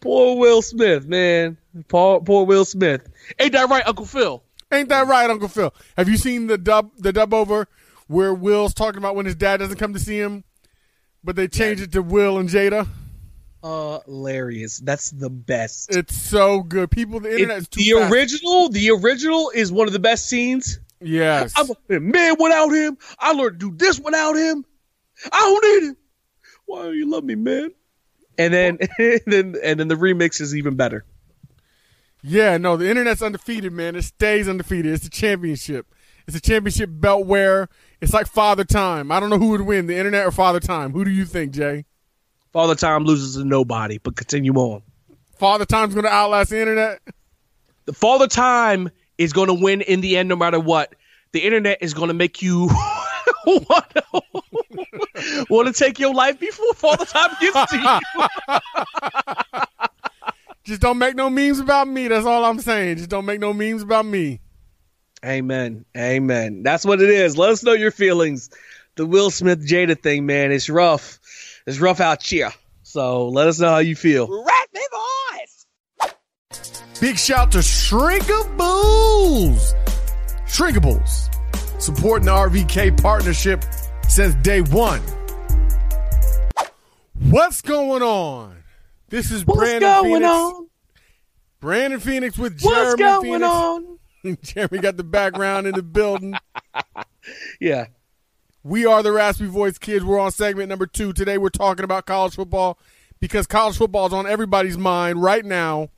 poor 0.00 0.36
Will 0.36 0.60
Smith, 0.60 1.06
man. 1.06 1.56
Poor, 1.88 2.20
poor 2.20 2.44
Will 2.44 2.64
Smith. 2.64 3.08
Ain't 3.38 3.52
that 3.52 3.68
right, 3.68 3.86
Uncle 3.86 4.06
Phil? 4.06 4.42
Ain't 4.72 4.88
that 4.88 5.06
right, 5.06 5.30
Uncle 5.30 5.48
Phil? 5.48 5.72
Have 5.96 6.08
you 6.08 6.16
seen 6.16 6.48
the 6.48 6.58
dub 6.58 6.90
the 6.98 7.12
dub 7.12 7.32
over 7.32 7.68
where 8.08 8.34
Will's 8.34 8.74
talking 8.74 8.98
about 8.98 9.14
when 9.14 9.26
his 9.26 9.36
dad 9.36 9.58
doesn't 9.58 9.78
come 9.78 9.92
to 9.92 10.00
see 10.00 10.18
him, 10.18 10.42
but 11.22 11.36
they 11.36 11.46
changed 11.46 11.82
it 11.82 11.92
to 11.92 12.02
Will 12.02 12.38
and 12.38 12.48
Jada? 12.48 12.88
Hilarious. 13.62 14.78
That's 14.78 15.10
the 15.10 15.30
best. 15.30 15.94
It's 15.94 16.16
so 16.16 16.62
good. 16.62 16.90
People, 16.90 17.20
the 17.20 17.32
internet 17.32 17.58
is 17.58 17.64
It- 17.64 17.70
too 17.70 17.80
the 17.84 18.00
fast. 18.00 18.12
original, 18.12 18.68
the 18.68 18.90
original 18.90 19.50
is 19.54 19.70
one 19.72 19.86
of 19.86 19.92
the 19.92 19.98
best 19.98 20.28
scenes. 20.28 20.78
Yes. 21.00 21.52
I'm 21.56 21.68
a 21.88 22.00
man 22.00 22.36
without 22.38 22.70
him. 22.70 22.98
I 23.18 23.32
learned 23.32 23.60
to 23.60 23.70
do 23.70 23.76
this 23.76 23.98
without 23.98 24.34
him. 24.36 24.64
I 25.32 25.38
don't 25.40 25.82
need 25.82 25.88
him. 25.90 25.96
Why 26.66 26.82
do 26.84 26.92
you 26.94 27.10
love 27.10 27.24
me, 27.24 27.34
man? 27.34 27.72
And 28.38 28.54
then, 28.54 28.78
and 28.98 29.20
then, 29.26 29.56
and 29.62 29.80
then 29.80 29.88
the 29.88 29.94
remix 29.96 30.40
is 30.40 30.54
even 30.56 30.76
better. 30.76 31.04
Yeah, 32.22 32.58
no, 32.58 32.76
the 32.76 32.88
internet's 32.88 33.22
undefeated, 33.22 33.72
man. 33.72 33.96
It 33.96 34.02
stays 34.02 34.46
undefeated. 34.48 34.92
It's 34.92 35.06
a 35.06 35.10
championship. 35.10 35.86
It's 36.26 36.36
a 36.36 36.40
championship 36.40 36.90
belt 36.92 37.26
where 37.26 37.68
it's 38.00 38.12
like 38.12 38.26
Father 38.26 38.64
Time. 38.64 39.10
I 39.10 39.20
don't 39.20 39.30
know 39.30 39.38
who 39.38 39.48
would 39.50 39.62
win, 39.62 39.86
the 39.86 39.96
internet 39.96 40.26
or 40.26 40.30
Father 40.30 40.60
Time. 40.60 40.92
Who 40.92 41.04
do 41.04 41.10
you 41.10 41.24
think, 41.24 41.52
Jay? 41.52 41.86
Father 42.52 42.74
Time 42.74 43.04
loses 43.04 43.36
to 43.36 43.44
nobody, 43.44 43.98
but 43.98 44.16
continue 44.16 44.54
on. 44.54 44.82
Father 45.38 45.64
Time's 45.64 45.94
going 45.94 46.04
to 46.04 46.12
outlast 46.12 46.50
the 46.50 46.60
internet? 46.60 47.00
The 47.86 47.92
Father 47.92 48.26
Time 48.26 48.90
is 49.18 49.32
going 49.32 49.48
to 49.48 49.54
win 49.54 49.80
in 49.82 50.00
the 50.00 50.16
end, 50.16 50.28
no 50.28 50.36
matter 50.36 50.60
what. 50.60 50.94
The 51.32 51.40
internet 51.40 51.78
is 51.80 51.94
going 51.94 52.08
to 52.08 52.14
make 52.14 52.42
you 52.42 52.68
want 53.46 53.90
to, 53.90 55.46
want 55.48 55.68
to 55.68 55.72
take 55.72 55.98
your 55.98 56.12
life 56.12 56.40
before 56.40 56.74
Father 56.74 57.04
Time 57.04 57.30
gets 57.40 57.70
to 57.70 57.78
you. 57.78 58.60
Just 60.64 60.80
don't 60.82 60.98
make 60.98 61.14
no 61.14 61.30
memes 61.30 61.58
about 61.58 61.88
me. 61.88 62.08
That's 62.08 62.26
all 62.26 62.44
I'm 62.44 62.60
saying. 62.60 62.98
Just 62.98 63.10
don't 63.10 63.24
make 63.24 63.40
no 63.40 63.52
memes 63.52 63.82
about 63.82 64.06
me. 64.06 64.40
Amen. 65.24 65.84
Amen. 65.96 66.62
That's 66.62 66.84
what 66.84 67.00
it 67.00 67.10
is. 67.10 67.38
Let 67.38 67.50
us 67.50 67.62
know 67.62 67.72
your 67.72 67.90
feelings. 67.90 68.50
The 68.96 69.06
Will 69.06 69.30
Smith 69.30 69.66
Jada 69.66 69.98
thing, 69.98 70.26
man, 70.26 70.52
it's 70.52 70.68
rough. 70.68 71.19
It's 71.70 71.78
rough 71.78 72.00
out 72.00 72.20
here. 72.20 72.50
So 72.82 73.28
let 73.28 73.46
us 73.46 73.60
know 73.60 73.68
how 73.70 73.78
you 73.78 73.94
feel. 73.94 74.26
Rat 74.44 74.68
people! 74.74 74.98
Big 77.00 77.16
shout 77.16 77.52
to 77.52 77.58
Shrinkables. 77.58 78.56
Shrinkables, 80.48 81.80
supporting 81.80 82.26
the 82.26 82.32
RVK 82.32 83.00
partnership 83.00 83.64
since 84.08 84.34
day 84.42 84.62
one. 84.62 85.00
What's 87.14 87.62
going 87.62 88.02
on? 88.02 88.56
This 89.08 89.30
is 89.30 89.46
What's 89.46 89.60
Brandon 89.60 89.80
going 89.88 90.22
Phoenix. 90.22 90.26
on? 90.28 90.66
Brandon 91.60 92.00
Phoenix 92.00 92.36
with 92.36 92.58
Jeremy 92.58 92.74
What's 92.80 92.94
going 92.96 93.22
Phoenix. 93.22 93.44
on? 93.46 93.98
Jeremy 94.42 94.78
got 94.80 94.96
the 94.96 95.04
background 95.04 95.68
in 95.68 95.74
the 95.76 95.84
building. 95.84 96.34
Yeah. 97.60 97.86
We 98.62 98.84
are 98.84 99.02
the 99.02 99.10
Raspy 99.10 99.46
Voice 99.46 99.78
Kids. 99.78 100.04
We're 100.04 100.18
on 100.18 100.32
segment 100.32 100.68
number 100.68 100.86
two. 100.86 101.14
Today 101.14 101.38
we're 101.38 101.48
talking 101.48 101.82
about 101.82 102.04
college 102.04 102.34
football 102.34 102.78
because 103.18 103.46
college 103.46 103.78
football 103.78 104.06
is 104.06 104.12
on 104.12 104.26
everybody's 104.26 104.76
mind 104.76 105.22
right 105.22 105.46
now. 105.46 105.88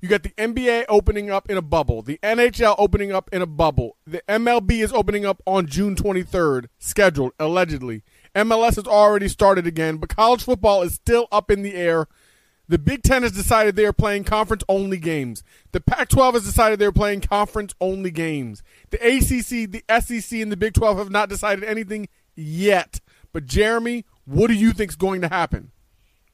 You 0.00 0.08
got 0.08 0.22
the 0.22 0.30
NBA 0.38 0.84
opening 0.88 1.32
up 1.32 1.50
in 1.50 1.56
a 1.56 1.62
bubble, 1.62 2.02
the 2.02 2.20
NHL 2.22 2.76
opening 2.78 3.10
up 3.10 3.28
in 3.32 3.42
a 3.42 3.46
bubble. 3.46 3.96
The 4.06 4.22
MLB 4.28 4.84
is 4.84 4.92
opening 4.92 5.26
up 5.26 5.42
on 5.46 5.66
June 5.66 5.96
23rd, 5.96 6.66
scheduled, 6.78 7.32
allegedly. 7.40 8.04
MLS 8.36 8.76
has 8.76 8.86
already 8.86 9.26
started 9.26 9.66
again, 9.66 9.96
but 9.96 10.08
college 10.08 10.44
football 10.44 10.82
is 10.82 10.94
still 10.94 11.26
up 11.32 11.50
in 11.50 11.62
the 11.62 11.74
air. 11.74 12.06
The 12.68 12.78
Big 12.78 13.02
Ten 13.02 13.22
has 13.22 13.32
decided 13.32 13.76
they 13.76 13.84
are 13.84 13.92
playing 13.92 14.24
conference 14.24 14.64
only 14.68 14.98
games. 14.98 15.44
The 15.72 15.80
Pac 15.80 16.08
12 16.08 16.34
has 16.34 16.44
decided 16.44 16.78
they're 16.78 16.90
playing 16.90 17.20
conference 17.20 17.74
only 17.80 18.10
games. 18.10 18.62
The 18.90 18.98
ACC, 18.98 19.70
the 19.70 19.84
SEC, 20.00 20.40
and 20.40 20.50
the 20.50 20.56
Big 20.56 20.74
12 20.74 20.98
have 20.98 21.10
not 21.10 21.28
decided 21.28 21.62
anything 21.62 22.08
yet. 22.34 23.00
But, 23.32 23.46
Jeremy, 23.46 24.04
what 24.24 24.48
do 24.48 24.54
you 24.54 24.72
think 24.72 24.90
is 24.90 24.96
going 24.96 25.20
to 25.20 25.28
happen? 25.28 25.70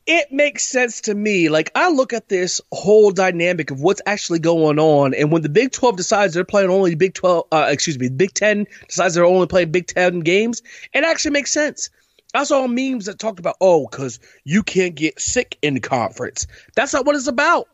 it 0.06 0.32
makes 0.32 0.64
sense 0.64 1.00
to 1.02 1.14
me. 1.14 1.48
Like 1.48 1.70
I 1.74 1.90
look 1.90 2.12
at 2.12 2.28
this 2.28 2.60
whole 2.72 3.12
dynamic 3.12 3.70
of 3.70 3.80
what's 3.80 4.02
actually 4.06 4.40
going 4.40 4.78
on, 4.78 5.14
and 5.14 5.30
when 5.30 5.42
the 5.42 5.48
Big 5.48 5.72
Twelve 5.72 5.96
decides 5.96 6.34
they're 6.34 6.44
playing 6.44 6.70
only 6.70 6.94
Big 6.94 7.14
Twelve, 7.14 7.46
uh, 7.52 7.68
excuse 7.70 7.98
me, 7.98 8.08
Big 8.08 8.34
Ten 8.34 8.66
decides 8.88 9.14
they're 9.14 9.24
only 9.24 9.46
playing 9.46 9.70
Big 9.70 9.86
Ten 9.86 10.20
games, 10.20 10.62
it 10.92 11.04
actually 11.04 11.30
makes 11.30 11.52
sense. 11.52 11.90
I 12.34 12.44
all 12.50 12.68
memes 12.68 13.06
that 13.06 13.18
talked 13.18 13.38
about, 13.38 13.56
oh, 13.60 13.86
because 13.86 14.20
you 14.44 14.62
can't 14.62 14.94
get 14.94 15.20
sick 15.20 15.58
in 15.62 15.80
conference. 15.80 16.46
That's 16.74 16.92
not 16.92 17.04
what 17.04 17.16
it's 17.16 17.26
about. 17.26 17.68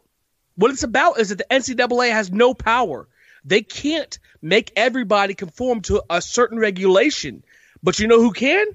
What 0.56 0.70
it's 0.70 0.82
about 0.82 1.20
is 1.20 1.28
that 1.28 1.38
the 1.38 1.46
NCAA 1.50 2.10
has 2.10 2.32
no 2.32 2.54
power. 2.54 3.08
They 3.44 3.62
can't 3.62 4.18
make 4.42 4.72
everybody 4.74 5.34
conform 5.34 5.80
to 5.82 6.02
a 6.10 6.20
certain 6.20 6.58
regulation. 6.58 7.44
But 7.82 8.00
you 8.00 8.08
know 8.08 8.20
who 8.20 8.32
can? 8.32 8.66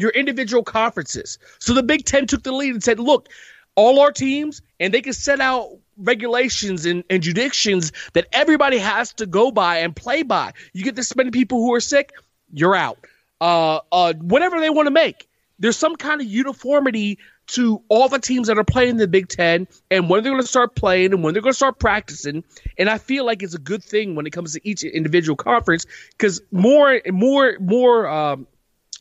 your 0.00 0.10
individual 0.10 0.64
conferences. 0.64 1.38
So 1.58 1.74
the 1.74 1.82
Big 1.82 2.06
Ten 2.06 2.26
took 2.26 2.42
the 2.42 2.52
lead 2.52 2.72
and 2.72 2.82
said, 2.82 2.98
look, 2.98 3.28
all 3.76 4.00
our 4.00 4.10
teams, 4.10 4.62
and 4.80 4.94
they 4.94 5.02
can 5.02 5.12
set 5.12 5.40
out 5.40 5.78
regulations 5.98 6.86
and, 6.86 7.04
and 7.10 7.22
that 7.22 8.26
everybody 8.32 8.78
has 8.78 9.12
to 9.14 9.26
go 9.26 9.50
by 9.50 9.78
and 9.78 9.94
play 9.94 10.22
by. 10.22 10.52
You 10.72 10.84
get 10.84 10.96
this 10.96 11.14
many 11.14 11.30
people 11.30 11.58
who 11.58 11.74
are 11.74 11.80
sick, 11.80 12.12
you're 12.52 12.74
out. 12.74 12.98
Uh, 13.40 13.80
uh, 13.90 14.12
whatever 14.14 14.60
they 14.60 14.70
want 14.70 14.86
to 14.86 14.90
make. 14.90 15.28
There's 15.58 15.76
some 15.76 15.96
kind 15.96 16.20
of 16.20 16.26
uniformity 16.26 17.18
to 17.48 17.82
all 17.88 18.08
the 18.08 18.18
teams 18.18 18.46
that 18.46 18.58
are 18.58 18.64
playing 18.64 18.96
the 18.96 19.08
Big 19.08 19.28
Ten 19.28 19.66
and 19.90 20.08
when 20.08 20.22
they're 20.22 20.32
going 20.32 20.42
to 20.42 20.48
start 20.48 20.74
playing 20.74 21.12
and 21.12 21.22
when 21.22 21.34
they're 21.34 21.42
going 21.42 21.52
to 21.52 21.56
start 21.56 21.78
practicing. 21.78 22.44
And 22.78 22.88
I 22.88 22.98
feel 22.98 23.26
like 23.26 23.42
it's 23.42 23.54
a 23.54 23.58
good 23.58 23.82
thing 23.82 24.14
when 24.14 24.26
it 24.26 24.30
comes 24.30 24.54
to 24.54 24.60
each 24.66 24.84
individual 24.84 25.36
conference 25.36 25.86
because 26.10 26.40
more, 26.50 27.00
more, 27.10 27.56
more, 27.60 28.08
um, 28.08 28.46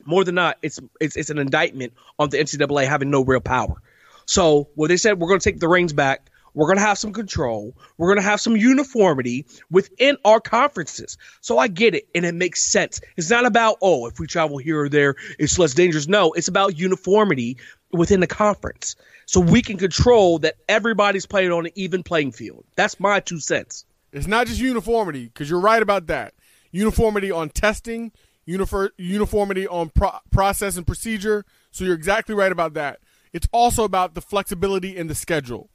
more 0.06 0.24
than 0.24 0.36
not, 0.36 0.58
it's 0.62 0.80
it's 1.00 1.16
it's 1.16 1.30
an 1.30 1.38
indictment 1.38 1.94
on 2.18 2.30
the 2.30 2.38
NCAA 2.38 2.88
having 2.88 3.10
no 3.10 3.24
real 3.24 3.42
power. 3.42 3.82
So 4.26 4.70
what 4.76 4.88
they 4.88 4.98
said, 4.98 5.20
we're 5.20 5.28
going 5.28 5.40
to 5.40 5.44
take 5.44 5.60
the 5.60 5.68
reins 5.68 5.94
back. 5.94 6.29
We're 6.54 6.68
going 6.68 6.78
to 6.78 6.84
have 6.84 6.98
some 6.98 7.14
control. 7.14 7.76
We're 7.98 8.08
going 8.08 8.24
to 8.24 8.30
have 8.30 8.42
some 8.42 8.58
uniformity 8.58 9.46
within 9.70 10.18
our 10.26 10.40
conferences. 10.40 11.18
So 11.42 11.58
I 11.58 11.68
get 11.68 11.96
it, 11.96 12.08
and 12.16 12.26
it 12.26 12.36
makes 12.36 12.66
sense. 12.66 13.02
It's 13.18 13.30
not 13.30 13.46
about 13.46 13.78
oh, 13.82 14.08
if 14.08 14.20
we 14.20 14.28
travel 14.28 14.58
here 14.58 14.82
or 14.82 14.90
there, 14.90 15.16
it's 15.38 15.60
less 15.60 15.74
dangerous. 15.74 16.08
No, 16.08 16.34
it's 16.34 16.48
about 16.48 16.78
uniformity 16.78 17.58
within 17.92 18.20
the 18.20 18.28
conference, 18.28 18.96
so 19.26 19.40
we 19.40 19.62
can 19.62 19.78
control 19.78 20.40
that 20.40 20.56
everybody's 20.68 21.26
playing 21.26 21.52
on 21.52 21.66
an 21.66 21.72
even 21.76 22.04
playing 22.04 22.32
field. 22.32 22.64
That's 22.76 23.00
my 23.00 23.20
two 23.20 23.40
cents. 23.40 23.86
It's 24.12 24.28
not 24.28 24.48
just 24.48 24.60
uniformity, 24.60 25.26
because 25.26 25.50
you're 25.50 25.60
right 25.60 25.82
about 25.82 26.08
that. 26.08 26.34
Uniformity 26.72 27.32
on 27.32 27.50
testing, 27.50 28.12
unifor- 28.48 28.92
uniformity 28.98 29.68
on 29.68 29.90
pro- 29.90 30.20
process 30.32 30.78
and 30.78 30.86
procedure. 30.86 31.46
So 31.72 31.84
you're 31.84 31.96
exactly 31.96 32.36
right 32.36 32.52
about 32.52 32.74
that. 32.74 33.00
It's 33.34 33.48
also 33.52 33.84
about 33.84 34.16
the 34.16 34.22
flexibility 34.22 34.98
in 34.98 35.08
the 35.08 35.16
schedule. 35.16 35.70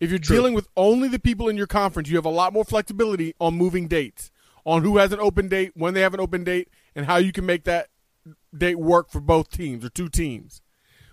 If 0.00 0.10
you're 0.10 0.18
True. 0.18 0.36
dealing 0.36 0.54
with 0.54 0.68
only 0.76 1.08
the 1.08 1.18
people 1.18 1.48
in 1.48 1.56
your 1.56 1.66
conference, 1.66 2.08
you 2.08 2.16
have 2.16 2.24
a 2.24 2.30
lot 2.30 2.52
more 2.52 2.64
flexibility 2.64 3.34
on 3.40 3.54
moving 3.54 3.88
dates, 3.88 4.30
on 4.64 4.82
who 4.82 4.98
has 4.98 5.12
an 5.12 5.20
open 5.20 5.48
date, 5.48 5.72
when 5.74 5.94
they 5.94 6.02
have 6.02 6.14
an 6.14 6.20
open 6.20 6.44
date, 6.44 6.68
and 6.94 7.06
how 7.06 7.16
you 7.16 7.32
can 7.32 7.46
make 7.46 7.64
that 7.64 7.88
date 8.56 8.78
work 8.78 9.10
for 9.10 9.20
both 9.20 9.50
teams 9.50 9.84
or 9.84 9.88
two 9.88 10.08
teams, 10.08 10.62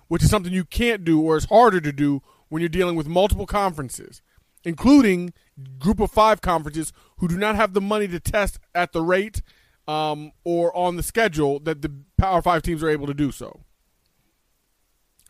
which 0.07 0.23
is 0.23 0.29
something 0.29 0.53
you 0.53 0.65
can't 0.65 1.03
do 1.03 1.21
or 1.21 1.37
is 1.37 1.45
harder 1.45 1.81
to 1.81 1.91
do 1.91 2.21
when 2.49 2.61
you're 2.61 2.69
dealing 2.69 2.95
with 2.95 3.07
multiple 3.07 3.47
conferences, 3.47 4.21
including 4.63 5.33
group 5.79 5.99
of 5.99 6.11
five 6.11 6.41
conferences 6.41 6.93
who 7.17 7.27
do 7.27 7.37
not 7.37 7.55
have 7.55 7.73
the 7.73 7.81
money 7.81 8.07
to 8.07 8.19
test 8.19 8.59
at 8.73 8.91
the 8.91 9.01
rate 9.01 9.41
um, 9.87 10.31
or 10.43 10.75
on 10.75 10.95
the 10.95 11.03
schedule 11.03 11.59
that 11.59 11.81
the 11.81 11.91
Power 12.17 12.41
Five 12.41 12.61
teams 12.61 12.83
are 12.83 12.89
able 12.89 13.07
to 13.07 13.13
do 13.13 13.31
so. 13.31 13.61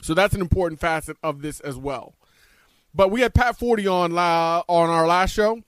So 0.01 0.13
that's 0.13 0.33
an 0.33 0.41
important 0.41 0.79
facet 0.79 1.17
of 1.23 1.41
this 1.41 1.59
as 1.61 1.77
well. 1.77 2.15
But 2.95 3.11
we 3.11 3.21
had 3.21 3.33
Pat 3.33 3.59
Forde 3.59 3.85
on 3.91 4.13
on 4.13 4.89
our 4.89 5.05
last 5.05 5.33
show, 5.33 5.61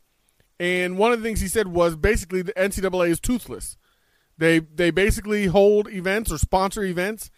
and 0.60 0.98
one 0.98 1.12
of 1.12 1.20
the 1.20 1.24
things 1.24 1.42
he 1.42 1.50
said 1.50 1.68
was 1.68 1.98
basically 1.98 2.42
the 2.42 2.54
NCAA 2.54 3.10
is 3.10 3.20
toothless. 3.20 3.76
They 4.38 4.60
they 4.60 4.92
basically 4.92 5.48
hold 5.48 5.90
events 5.90 6.32
or 6.32 6.38
sponsor 6.38 6.84
events, 6.84 7.30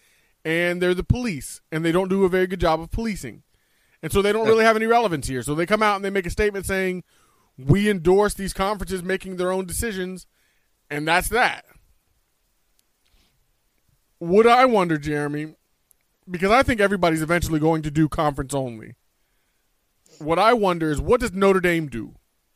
and 0.46 0.80
they're 0.80 0.94
the 0.94 1.04
police, 1.04 1.62
and 1.72 1.84
they 1.84 1.92
don't 1.92 2.08
do 2.08 2.24
a 2.24 2.30
very 2.30 2.46
good 2.46 2.60
job 2.60 2.80
of 2.80 2.92
policing, 2.92 3.42
and 4.04 4.12
so 4.12 4.22
they 4.22 4.32
don't 4.32 4.48
really 4.48 4.64
have 4.64 4.76
any 4.76 4.86
relevance 4.86 5.28
here. 5.28 5.42
So 5.42 5.56
they 5.56 5.66
come 5.66 5.82
out 5.82 5.96
and 5.96 6.06
they 6.06 6.12
make 6.12 6.28
a 6.28 6.30
statement 6.30 6.68
saying, 6.68 7.04
"We 7.58 7.90
endorse 7.90 8.36
these 8.36 8.54
conferences 8.54 9.02
making 9.02 9.38
their 9.38 9.52
own 9.52 9.66
decisions." 9.66 10.28
And 10.92 11.08
that's 11.08 11.30
that. 11.30 11.66
Would 14.20 14.46
I 14.46 14.66
wonder, 14.66 14.98
Jeremy, 14.98 15.56
because 16.30 16.52
I 16.52 16.62
think 16.62 16.80
everybody's 16.80 17.22
eventually 17.22 17.60
going 17.60 17.82
to 17.84 17.92
do 17.92 18.08
conference 18.08 18.54
only. 18.54 18.96
What 20.20 20.40
I 20.40 20.54
wonder 20.54 20.92
is 20.92 21.00
what 21.00 21.22
does 21.22 21.34
Notre 21.34 21.60
Dame 21.60 21.88
do? 21.88 22.16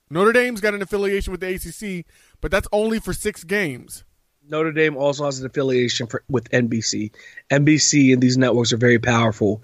Notre 0.09 0.33
Dame's 0.33 0.61
got 0.61 0.73
an 0.73 0.81
affiliation 0.81 1.31
with 1.31 1.41
the 1.41 1.55
ACC, 1.55 2.05
but 2.41 2.51
that's 2.51 2.67
only 2.71 2.99
for 2.99 3.13
six 3.13 3.43
games. 3.43 4.03
Notre 4.47 4.71
Dame 4.71 4.97
also 4.97 5.25
has 5.25 5.39
an 5.39 5.45
affiliation 5.45 6.07
for, 6.07 6.23
with 6.29 6.49
NBC. 6.51 7.11
NBC 7.49 8.13
and 8.13 8.21
these 8.21 8.37
networks 8.37 8.73
are 8.73 8.77
very 8.77 8.99
powerful. 8.99 9.63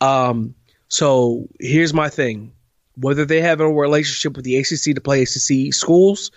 Um, 0.00 0.54
so 0.88 1.48
here's 1.60 1.94
my 1.94 2.08
thing: 2.08 2.52
whether 2.96 3.24
they 3.24 3.40
have 3.40 3.60
a 3.60 3.70
relationship 3.70 4.36
with 4.36 4.44
the 4.44 4.56
ACC 4.56 4.94
to 4.96 5.00
play 5.00 5.22
ACC 5.22 5.72
schools, 5.72 6.30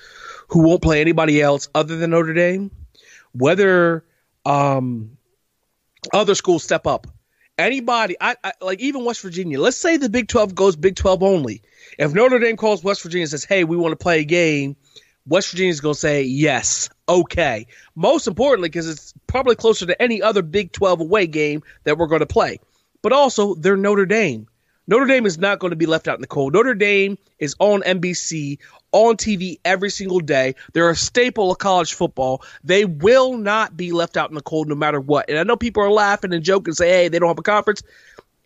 who 0.49 0.59
won't 0.59 0.81
play 0.81 1.01
anybody 1.01 1.41
else 1.41 1.67
other 1.73 1.97
than 1.97 2.11
Notre 2.11 2.33
Dame, 2.33 2.71
whether 3.33 4.05
um, 4.45 5.17
other 6.13 6.35
schools 6.35 6.63
step 6.63 6.85
up. 6.87 7.07
Anybody, 7.59 8.15
I, 8.21 8.37
I 8.41 8.53
like 8.61 8.79
even 8.79 9.03
West 9.03 9.21
Virginia. 9.21 9.59
Let's 9.59 9.75
say 9.75 9.97
the 9.97 10.07
Big 10.07 10.29
Twelve 10.29 10.55
goes 10.55 10.77
Big 10.77 10.95
Twelve 10.95 11.21
only. 11.21 11.61
If 11.97 12.13
Notre 12.13 12.39
Dame 12.39 12.55
calls 12.55 12.83
West 12.83 13.03
Virginia 13.03 13.23
and 13.23 13.31
says, 13.31 13.43
"Hey, 13.43 13.65
we 13.65 13.75
want 13.75 13.91
to 13.91 14.01
play 14.01 14.21
a 14.21 14.23
game," 14.23 14.77
West 15.27 15.51
Virginia's 15.51 15.81
going 15.81 15.93
to 15.93 15.99
say 15.99 16.23
yes, 16.23 16.89
okay. 17.09 17.67
Most 17.95 18.27
importantly, 18.27 18.69
because 18.69 18.87
it's 18.87 19.13
probably 19.27 19.55
closer 19.55 19.85
to 19.85 20.01
any 20.01 20.21
other 20.21 20.41
Big 20.41 20.71
12 20.71 21.01
away 21.01 21.27
game 21.27 21.61
that 21.83 21.97
we're 21.97 22.07
going 22.07 22.21
to 22.21 22.25
play. 22.25 22.59
But 23.01 23.11
also, 23.11 23.55
they're 23.55 23.77
Notre 23.77 24.05
Dame. 24.05 24.47
Notre 24.89 25.05
Dame 25.05 25.27
is 25.27 25.37
not 25.37 25.59
going 25.59 25.69
to 25.69 25.77
be 25.77 25.85
left 25.85 26.07
out 26.07 26.15
in 26.15 26.21
the 26.21 26.27
cold. 26.27 26.53
Notre 26.53 26.73
Dame 26.73 27.19
is 27.37 27.55
on 27.59 27.83
NBC, 27.83 28.57
on 28.91 29.17
TV 29.17 29.59
every 29.63 29.91
single 29.91 30.19
day. 30.19 30.55
They're 30.73 30.89
a 30.89 30.95
staple 30.95 31.51
of 31.51 31.59
college 31.59 31.93
football. 31.93 32.41
They 32.63 32.85
will 32.85 33.37
not 33.37 33.77
be 33.77 33.91
left 33.91 34.17
out 34.17 34.29
in 34.29 34.35
the 34.35 34.41
cold 34.41 34.67
no 34.67 34.73
matter 34.73 34.99
what. 34.99 35.29
And 35.29 35.37
I 35.37 35.43
know 35.43 35.55
people 35.55 35.83
are 35.83 35.91
laughing 35.91 36.33
and 36.33 36.43
joking 36.43 36.71
and 36.71 36.75
say, 36.77 36.89
hey, 36.89 37.07
they 37.07 37.19
don't 37.19 37.27
have 37.27 37.37
a 37.37 37.43
conference. 37.43 37.83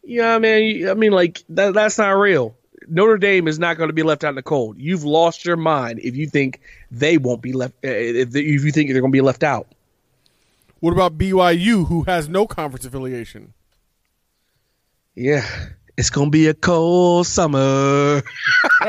Yeah, 0.03 0.37
man. 0.37 0.89
I 0.89 0.95
mean, 0.95 1.13
like, 1.13 1.45
that, 1.47 1.73
that's 1.73 1.97
not 1.97 2.09
real. 2.11 2.57
Notre 2.89 3.17
Dame 3.17 3.47
is 3.47 3.57
not 3.57 3.77
going 3.77 3.87
to 3.87 3.93
be 3.93 4.03
left 4.03 4.25
out 4.25 4.29
in 4.29 4.35
the 4.35 4.43
cold. 4.43 4.77
You've 4.77 5.05
lost 5.05 5.45
your 5.45 5.55
mind 5.55 6.01
if 6.03 6.17
you 6.17 6.27
think 6.27 6.59
they 6.91 7.17
won't 7.17 7.41
be 7.41 7.53
left. 7.53 7.73
uh, 7.85 7.87
If 7.87 8.35
if 8.35 8.65
you 8.65 8.71
think 8.73 8.89
they're 8.91 8.99
going 8.99 9.13
to 9.13 9.15
be 9.17 9.21
left 9.21 9.43
out. 9.43 9.67
What 10.81 10.91
about 10.91 11.17
BYU, 11.17 11.87
who 11.87 12.03
has 12.03 12.27
no 12.27 12.45
conference 12.45 12.83
affiliation? 12.83 13.53
Yeah, 15.15 15.47
it's 15.97 16.09
going 16.09 16.27
to 16.27 16.31
be 16.31 16.47
a 16.47 16.53
cold 16.53 17.27
summer. 17.27 18.23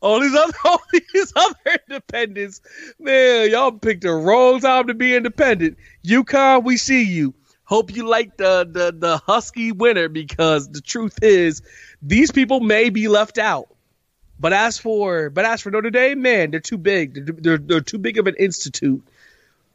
all 0.00 0.20
these 0.20 0.34
other, 0.34 0.52
all 0.64 0.82
these 0.92 1.32
other 1.36 1.78
independents, 1.88 2.60
man, 2.98 3.50
y'all 3.50 3.72
picked 3.72 4.02
the 4.02 4.12
wrong 4.12 4.60
time 4.60 4.88
to 4.88 4.94
be 4.94 5.14
independent. 5.14 5.78
UConn, 6.04 6.64
we 6.64 6.76
see 6.76 7.04
you. 7.04 7.34
Hope 7.64 7.94
you 7.94 8.06
like 8.06 8.36
the 8.36 8.68
the 8.70 8.94
the 8.96 9.18
Husky 9.18 9.72
winner 9.72 10.08
because 10.08 10.68
the 10.68 10.80
truth 10.80 11.18
is, 11.22 11.62
these 12.00 12.30
people 12.30 12.60
may 12.60 12.90
be 12.90 13.08
left 13.08 13.38
out. 13.38 13.68
But 14.38 14.52
as 14.52 14.78
for 14.78 15.30
but 15.30 15.44
as 15.44 15.62
for 15.62 15.70
Notre 15.70 15.90
Dame, 15.90 16.22
man, 16.22 16.52
they're 16.52 16.60
too 16.60 16.78
big. 16.78 17.26
They're 17.26 17.34
they're, 17.36 17.58
they're 17.58 17.80
too 17.80 17.98
big 17.98 18.18
of 18.18 18.28
an 18.28 18.36
institute 18.38 19.02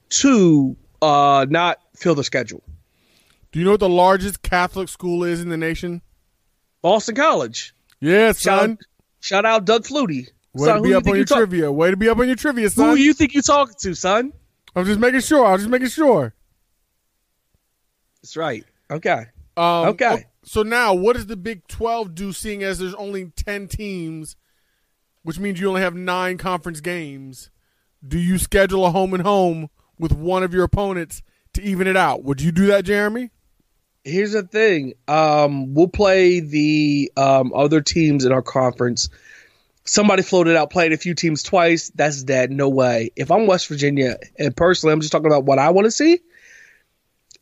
to 0.10 0.78
uh, 1.02 1.46
not 1.50 1.82
fill 1.96 2.16
the 2.16 2.24
schedule. 2.24 2.64
Do 3.52 3.60
you 3.60 3.66
know 3.66 3.72
what 3.72 3.80
the 3.80 3.90
largest 3.90 4.42
Catholic 4.42 4.88
school 4.90 5.24
is 5.24 5.42
in 5.42 5.50
the 5.50 5.58
nation? 5.58 6.02
Boston 6.82 7.16
College. 7.16 7.74
Yeah, 8.00 8.28
Shout 8.34 8.38
son. 8.62 8.72
out, 8.72 8.78
shout 9.20 9.46
out 9.46 9.66
Doug 9.66 9.84
Flutie. 9.84 10.28
Way 10.54 10.66
Son, 10.66 10.68
to 10.68 10.74
who 10.80 10.84
be 10.84 10.90
you 10.90 10.98
up 10.98 11.04
think 11.04 11.14
on 11.14 11.18
your 11.18 11.26
talk- 11.26 11.38
trivia. 11.38 11.72
Way 11.72 11.92
to 11.92 11.98
be 11.98 12.10
up 12.10 12.18
on 12.20 12.28
your 12.28 12.36
trivia, 12.36 12.70
son. 12.70 12.90
Who 12.90 12.96
you 12.96 13.14
think 13.14 13.34
you're 13.34 13.44
talking 13.44 13.76
to, 13.82 13.94
son? 13.94 14.34
I'm 14.76 14.86
just 14.86 15.00
making 15.00 15.22
sure. 15.22 15.46
I 15.46 15.52
was 15.54 15.62
just 15.62 15.70
making 15.72 15.90
sure. 15.90 16.34
That's 18.22 18.36
right. 18.38 18.64
Okay. 18.90 19.26
Um, 19.58 19.90
Okay. 19.90 20.26
oh, 20.26 20.30
So 20.44 20.64
now, 20.64 20.94
what 20.94 21.16
does 21.16 21.28
the 21.28 21.38
Big 21.38 21.68
12 21.68 22.16
do, 22.16 22.34
seeing 22.34 22.64
as 22.64 22.80
there's 22.80 22.94
only 22.96 23.26
10 23.36 23.68
teams, 23.68 24.36
which 25.24 25.40
means 25.40 25.60
you 25.60 25.68
only 25.70 25.82
have 25.82 25.96
nine 25.96 26.38
conference 26.38 26.82
games? 26.82 27.50
Do 28.06 28.18
you 28.18 28.38
schedule 28.38 28.86
a 28.86 28.92
home 28.92 29.14
and 29.14 29.24
home 29.24 29.70
with 30.00 30.12
one 30.14 30.42
of 30.44 30.54
your 30.54 30.64
opponents 30.64 31.22
to 31.54 31.62
even 31.62 31.86
it 31.88 31.96
out? 31.98 32.24
Would 32.24 32.42
you 32.42 32.52
do 32.52 32.66
that, 32.68 32.86
Jeremy? 32.86 33.30
Here's 34.04 34.32
the 34.32 34.44
thing. 34.44 34.94
Um, 35.08 35.76
we'll 35.76 35.88
play 35.88 36.40
the 36.40 37.12
um, 37.16 37.54
other 37.54 37.82
teams 37.82 38.26
in 38.26 38.32
our 38.32 38.42
conference. 38.42 39.10
Somebody 39.86 40.24
floated 40.24 40.56
out 40.56 40.72
playing 40.72 40.94
a 40.94 40.98
few 40.98 41.14
teams 41.14 41.44
twice. 41.44 41.92
That's 41.94 42.24
dead. 42.24 42.52
No 42.52 42.70
way. 42.70 43.12
If 43.16 43.30
I'm 43.30 43.46
West 43.46 43.68
Virginia, 43.68 44.18
and 44.40 44.56
personally, 44.56 44.94
I'm 44.94 45.02
just 45.02 45.12
talking 45.12 45.28
about 45.28 45.46
what 45.46 45.60
I 45.60 45.70
want 45.70 45.86
to 45.86 45.92
see. 45.92 46.20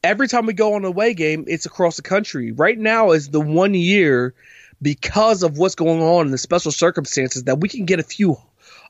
Every 0.03 0.27
time 0.27 0.45
we 0.45 0.53
go 0.53 0.73
on 0.75 0.83
a 0.83 0.89
away 0.89 1.13
game, 1.13 1.45
it's 1.47 1.65
across 1.65 1.95
the 1.95 2.01
country. 2.01 2.51
Right 2.51 2.77
now 2.77 3.11
is 3.11 3.29
the 3.29 3.41
one 3.41 3.73
year 3.73 4.33
because 4.81 5.43
of 5.43 5.57
what's 5.57 5.75
going 5.75 6.01
on 6.01 6.25
in 6.25 6.31
the 6.31 6.37
special 6.37 6.71
circumstances 6.71 7.45
that 7.45 7.59
we 7.59 7.69
can 7.69 7.85
get 7.85 7.99
a 7.99 8.03
few 8.03 8.37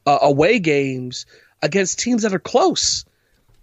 uh, 0.05 0.19
away 0.21 0.59
games 0.59 1.25
against 1.61 1.99
teams 1.99 2.23
that 2.23 2.33
are 2.33 2.39
close 2.39 3.05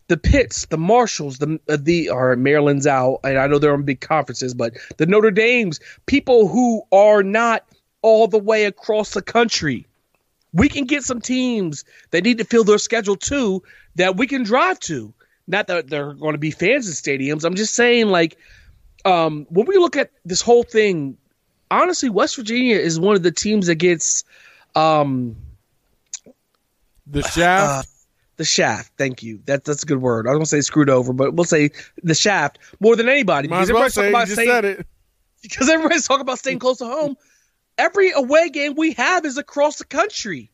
the 0.09 0.17
Pitts, 0.17 0.67
the 0.67 0.79
Marshalls, 0.79 1.39
the 1.39 1.59
uh, 1.69 1.77
the 1.81 2.11
or 2.11 2.37
Maryland's 2.37 2.87
out, 2.87 3.21
and 3.25 3.39
I 3.39 3.47
know 3.47 3.59
they're 3.59 3.73
on 3.73 3.83
big 3.83 4.01
conferences, 4.01 4.55
but 4.55 4.75
the 4.99 5.07
Notre 5.07 5.31
Dames, 5.31 5.81
people 6.07 6.49
who 6.49 6.83
are 6.93 7.23
not 7.23 7.65
all 8.03 8.29
the 8.29 8.39
way 8.39 8.65
across 8.65 9.15
the 9.15 9.23
country. 9.23 9.87
We 10.53 10.69
can 10.69 10.85
get 10.85 11.03
some 11.03 11.21
teams 11.21 11.85
that 12.13 12.25
need 12.25 12.39
to 12.39 12.45
fill 12.45 12.65
their 12.65 12.79
schedule 12.79 13.17
too 13.17 13.63
that 13.97 14.17
we 14.17 14.27
can 14.27 14.43
drive 14.43 14.81
to. 14.81 15.13
Not 15.49 15.67
that 15.67 15.89
they're 15.89 16.15
going 16.15 16.33
to 16.33 16.39
be 16.39 16.51
fans 16.51 16.89
in 16.89 16.95
stadiums. 16.95 17.45
I'm 17.45 17.57
just 17.57 17.75
saying, 17.75 18.07
like, 18.07 18.39
um, 19.05 19.47
when 19.51 19.67
we 19.67 19.77
look 19.77 19.97
at 19.97 20.11
this 20.25 20.41
whole 20.41 20.63
thing, 20.63 21.17
honestly, 21.71 22.09
West 22.09 22.37
Virginia 22.37 22.77
is 22.77 22.99
one 22.99 23.17
of 23.17 23.23
the 23.23 23.31
teams 23.31 23.67
that 23.67 23.75
gets 23.77 24.25
um, 24.75 25.37
The 27.07 27.23
shaft. 27.23 27.89
The 28.37 28.45
shaft. 28.45 28.93
Thank 28.99 29.23
you. 29.23 29.41
That, 29.47 29.65
that's 29.65 29.83
a 29.83 29.87
good 29.87 30.01
word. 30.01 30.27
I 30.27 30.31
don't 30.31 30.39
want 30.39 30.47
to 30.49 30.51
say 30.51 30.61
screwed 30.61 30.91
over, 30.91 31.13
but 31.13 31.35
we'll 31.35 31.45
say 31.45 31.71
the 32.03 32.15
shaft 32.15 32.59
more 32.81 32.97
than 32.97 33.09
anybody. 33.09 33.49
Might 33.49 33.67
because 33.67 33.71
everybody's 33.71 33.95
say 33.95 34.01
talking 34.03 34.15
about 34.15 34.29
staying- 34.29 34.49
said 34.49 34.65
it. 34.65 34.87
because 35.43 35.69
everybody's 35.69 36.07
talking 36.07 36.21
about 36.23 36.39
staying 36.39 36.59
close 36.59 36.79
to 36.79 36.87
home. 36.87 37.17
Every 37.79 38.11
away 38.13 38.49
game 38.51 38.75
we 38.77 38.93
have 38.95 39.25
is 39.25 39.37
across 39.39 39.77
the 39.79 39.85
country. 39.85 40.51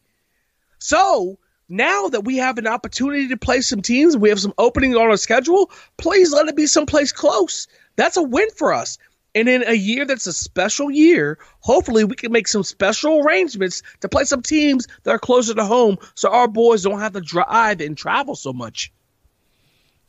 So 0.79 1.39
now 1.69 2.09
that 2.09 2.23
we 2.25 2.39
have 2.39 2.59
an 2.59 2.67
opportunity 2.67 3.29
to 3.29 3.37
play 3.37 3.61
some 3.61 3.81
teams, 3.81 4.17
we 4.17 4.29
have 4.29 4.41
some 4.41 4.55
openings 4.59 4.97
on 4.97 5.03
our 5.09 5.17
schedule. 5.17 5.71
Please 5.97 6.33
let 6.33 6.49
it 6.49 6.57
be 6.57 6.67
someplace 6.67 7.13
close. 7.13 7.69
That's 7.97 8.17
a 8.17 8.23
win 8.23 8.49
for 8.57 8.73
us. 8.73 8.99
And 9.35 9.49
in 9.49 9.65
a 9.67 9.73
year 9.73 10.05
that's 10.05 10.27
a 10.27 10.33
special 10.33 10.91
year, 10.91 11.39
hopefully 11.61 12.05
we 12.05 12.17
can 12.17 12.33
make 12.33 12.49
some 12.49 12.63
special 12.63 13.21
arrangements 13.21 13.83
to 14.01 14.09
play 14.09 14.25
some 14.25 14.43
teams 14.43 14.87
that 15.05 15.11
are 15.11 15.19
closer 15.19 15.55
to 15.55 15.65
home 15.65 15.97
so 16.15 16.31
our 16.31 16.49
boys 16.49 16.83
don't 16.83 17.01
have 17.01 17.15
to 17.15 17.21
drive 17.21 17.81
and 17.81 17.97
travel 17.97 18.35
so 18.35 18.53
much. 18.53 18.93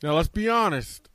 Now 0.02 0.14
let's 0.14 0.28
be 0.28 0.48
honest. 0.48 1.08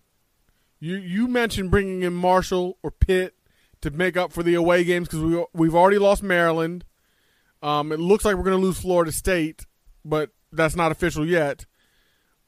You 0.80 0.96
you 0.96 1.28
mentioned 1.28 1.72
bringing 1.72 2.04
in 2.04 2.14
Marshall 2.14 2.78
or 2.82 2.90
Pitt 2.90 3.36
to 3.82 3.92
make 3.92 4.18
up 4.18 4.32
for 4.32 4.44
the 4.44 4.56
away 4.56 4.84
games 4.84 5.08
because 5.08 5.24
we 5.24 5.46
we've 5.54 5.76
already 5.76 6.00
lost 6.00 6.24
Maryland. 6.24 6.86
Um, 7.62 7.92
it 7.92 8.00
looks 8.00 8.26
like 8.26 8.36
we're 8.36 8.44
going 8.44 8.60
to 8.60 8.66
lose 8.66 8.80
Florida 8.80 9.12
State, 9.12 9.66
but 10.06 10.32
that's 10.52 10.76
not 10.76 10.92
official 10.92 11.26
yet. 11.26 11.66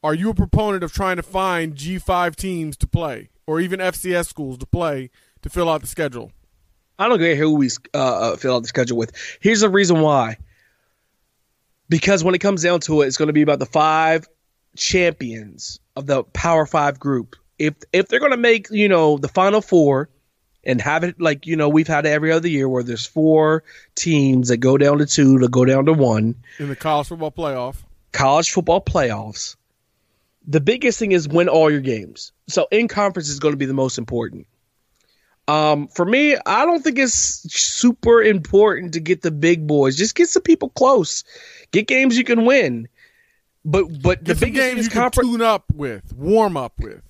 Are 0.02 0.14
you 0.14 0.30
a 0.30 0.34
proponent 0.34 0.82
of 0.82 0.92
trying 0.92 1.16
to 1.16 1.22
find 1.22 1.74
G 1.74 1.98
five 1.98 2.34
teams 2.34 2.76
to 2.78 2.86
play, 2.88 3.30
or 3.46 3.60
even 3.60 3.78
FCS 3.78 4.26
schools 4.26 4.58
to 4.58 4.66
play 4.66 5.10
to 5.42 5.50
fill 5.50 5.68
out 5.68 5.80
the 5.80 5.86
schedule? 5.86 6.32
I 6.98 7.08
don't 7.08 7.18
care 7.18 7.36
who 7.36 7.54
we 7.54 7.68
uh, 7.94 7.98
uh, 7.98 8.36
fill 8.36 8.56
out 8.56 8.62
the 8.62 8.68
schedule 8.68 8.96
with. 8.96 9.12
Here's 9.40 9.60
the 9.60 9.68
reason 9.68 10.00
why. 10.00 10.36
Because 11.88 12.24
when 12.24 12.34
it 12.34 12.38
comes 12.38 12.62
down 12.62 12.80
to 12.80 13.02
it, 13.02 13.06
it's 13.06 13.16
going 13.16 13.26
to 13.26 13.32
be 13.32 13.42
about 13.42 13.58
the 13.58 13.66
five 13.66 14.26
champions 14.76 15.80
of 15.96 16.06
the 16.06 16.24
Power 16.24 16.64
Five 16.66 16.98
group. 16.98 17.36
If 17.58 17.74
if 17.92 18.08
they're 18.08 18.20
going 18.20 18.32
to 18.32 18.36
make 18.36 18.70
you 18.70 18.88
know 18.88 19.18
the 19.18 19.28
Final 19.28 19.60
Four 19.60 20.08
and 20.64 20.80
have 20.80 21.04
it 21.04 21.20
like 21.20 21.46
you 21.46 21.56
know 21.56 21.68
we've 21.68 21.88
had 21.88 22.06
it 22.06 22.10
every 22.10 22.32
other 22.32 22.48
year 22.48 22.68
where 22.68 22.82
there's 22.82 23.06
four 23.06 23.64
teams 23.94 24.48
that 24.48 24.58
go 24.58 24.78
down 24.78 24.98
to 24.98 25.06
two 25.06 25.38
to 25.40 25.48
go 25.48 25.64
down 25.64 25.86
to 25.86 25.92
one 25.92 26.36
in 26.58 26.68
the 26.68 26.76
college 26.76 27.08
football 27.08 27.32
playoff. 27.32 27.76
college 28.12 28.50
football 28.50 28.80
playoffs. 28.80 29.56
The 30.46 30.60
biggest 30.60 30.98
thing 30.98 31.12
is 31.12 31.28
win 31.28 31.48
all 31.48 31.70
your 31.70 31.80
games. 31.80 32.32
So 32.48 32.66
in 32.70 32.88
conference 32.88 33.28
is 33.28 33.38
going 33.38 33.52
to 33.52 33.58
be 33.58 33.66
the 33.66 33.74
most 33.74 33.98
important. 33.98 34.46
Um, 35.52 35.88
for 35.88 36.06
me, 36.06 36.36
I 36.46 36.64
don't 36.64 36.82
think 36.82 36.98
it's 36.98 37.12
super 37.12 38.22
important 38.22 38.94
to 38.94 39.00
get 39.00 39.20
the 39.20 39.30
big 39.30 39.66
boys. 39.66 39.96
Just 39.98 40.14
get 40.14 40.30
some 40.30 40.42
people 40.42 40.70
close. 40.70 41.24
Get 41.72 41.86
games 41.86 42.16
you 42.16 42.24
can 42.24 42.46
win. 42.46 42.88
But 43.64 44.02
but 44.02 44.24
the 44.24 44.34
Get 44.34 44.38
some 44.38 44.48
biggest 44.48 44.74
games 44.74 44.84
you 44.86 44.90
can 44.90 45.10
tune 45.10 45.42
up 45.42 45.64
with, 45.74 46.12
warm 46.14 46.56
up 46.56 46.80
with. 46.80 47.02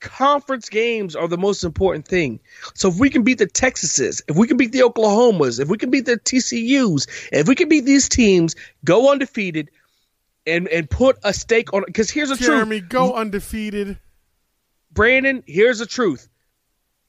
conference 0.00 0.68
games 0.68 1.14
are 1.14 1.28
the 1.28 1.38
most 1.38 1.64
important 1.64 2.08
thing. 2.08 2.40
So 2.74 2.88
if 2.88 2.98
we 2.98 3.10
can 3.10 3.22
beat 3.24 3.38
the 3.38 3.46
Texases, 3.46 4.22
if 4.28 4.36
we 4.36 4.46
can 4.46 4.56
beat 4.56 4.72
the 4.72 4.80
Oklahomas, 4.80 5.60
if 5.60 5.68
we 5.68 5.78
can 5.78 5.90
beat 5.90 6.06
the 6.06 6.16
TCUs, 6.16 7.06
if 7.30 7.46
we 7.46 7.54
can 7.54 7.68
beat 7.68 7.84
these 7.84 8.08
teams, 8.08 8.56
go 8.84 9.12
undefeated, 9.12 9.70
and 10.46 10.66
and 10.68 10.88
put 10.90 11.18
a 11.24 11.32
stake 11.32 11.72
on. 11.72 11.84
Because 11.86 12.10
here's 12.10 12.30
the 12.30 12.36
Jeremy, 12.36 12.80
truth, 12.80 12.90
go 12.90 13.14
undefeated. 13.14 13.98
Brandon. 14.90 15.42
Here's 15.46 15.78
the 15.78 15.86
truth. 15.86 16.28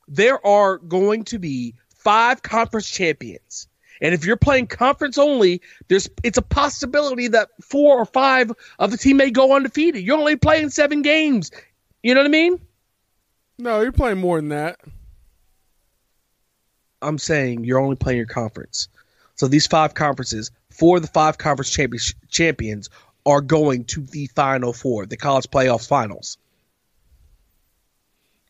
There 0.07 0.45
are 0.45 0.77
going 0.77 1.25
to 1.25 1.39
be 1.39 1.75
five 1.95 2.41
conference 2.41 2.89
champions. 2.89 3.67
And 4.01 4.13
if 4.13 4.25
you're 4.25 4.37
playing 4.37 4.67
conference 4.67 5.17
only, 5.17 5.61
there's 5.87 6.09
it's 6.23 6.37
a 6.37 6.41
possibility 6.41 7.29
that 7.29 7.49
four 7.61 7.97
or 7.97 8.05
five 8.05 8.51
of 8.79 8.91
the 8.91 8.97
team 8.97 9.17
may 9.17 9.31
go 9.31 9.55
undefeated. 9.55 10.03
You're 10.03 10.17
only 10.17 10.35
playing 10.35 10.69
seven 10.71 11.01
games. 11.01 11.51
You 12.01 12.13
know 12.13 12.19
what 12.19 12.27
I 12.27 12.31
mean? 12.31 12.59
No, 13.57 13.81
you're 13.81 13.91
playing 13.93 14.17
more 14.17 14.37
than 14.37 14.49
that. 14.49 14.79
I'm 17.01 17.17
saying 17.17 17.63
you're 17.63 17.79
only 17.79 17.95
playing 17.95 18.17
your 18.17 18.27
conference. 18.27 18.87
So 19.35 19.47
these 19.47 19.67
five 19.67 19.93
conferences, 19.93 20.51
four 20.69 20.97
of 20.97 21.01
the 21.01 21.07
five 21.07 21.37
conference 21.37 21.69
champions, 21.69 22.13
champions 22.29 22.89
are 23.25 23.41
going 23.41 23.85
to 23.85 24.01
the 24.01 24.27
final 24.27 24.73
four, 24.73 25.05
the 25.05 25.17
college 25.17 25.49
playoffs 25.49 25.87
finals. 25.87 26.37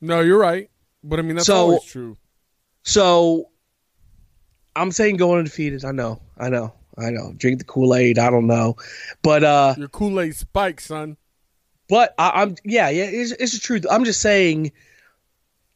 No, 0.02 0.22
you're 0.22 0.40
right. 0.40 0.70
But 1.04 1.20
I 1.20 1.22
mean, 1.22 1.36
that's 1.36 1.48
So- 1.48 1.56
always 1.56 1.84
true. 1.84 2.18
So 2.84 3.50
I'm 4.76 4.92
saying 4.92 5.18
go 5.18 5.36
undefeated. 5.38 5.86
I 5.86 5.92
know, 5.92 6.22
I 6.38 6.50
know, 6.50 6.74
I 6.98 7.10
know. 7.12 7.34
Drink 7.38 7.60
the 7.60 7.66
Kool 7.66 7.96
Aid. 7.96 8.20
I 8.20 8.30
don't 8.30 8.48
know, 8.48 8.76
but 9.22 9.44
uh, 9.44 9.76
Your 9.78 9.88
Kool 9.88 10.20
Aid 10.20 10.36
spike, 10.36 10.82
son. 10.82 11.16
but 11.88 12.14
I, 12.18 12.42
I'm 12.42 12.56
yeah, 12.66 12.90
yeah. 12.90 13.04
It's, 13.06 13.32
it's 13.32 13.54
the 13.54 13.60
truth. 13.60 13.86
I'm 13.90 14.04
just 14.04 14.20
saying 14.22 14.72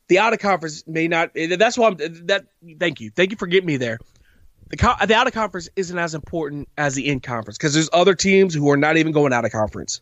the 0.10 0.20
out 0.20 0.34
of 0.34 0.40
conference 0.40 0.86
may 0.88 1.08
not. 1.08 1.32
That's 1.36 1.78
why 1.78 1.88
I'm 1.88 1.98
that. 2.28 2.46
Thank 2.80 3.00
you, 3.00 3.10
thank 3.12 3.32
you 3.32 3.38
for 3.38 3.48
getting 3.48 3.68
me 3.68 3.78
there. 3.78 4.00
The, 4.70 4.76
co- 4.76 5.06
the 5.06 5.16
out 5.16 5.28
of 5.28 5.34
conference 5.34 5.70
isn't 5.78 5.98
as 5.98 6.14
important 6.14 6.68
as 6.78 6.96
the 6.96 7.08
in 7.08 7.22
conference 7.22 7.58
because 7.58 7.74
there's 7.74 7.90
other 7.94 8.16
teams 8.16 8.54
who 8.54 8.70
are 8.70 8.76
not 8.76 8.98
even 8.98 9.14
going 9.14 9.32
out 9.32 9.46
of 9.46 9.52
conference. 9.54 10.02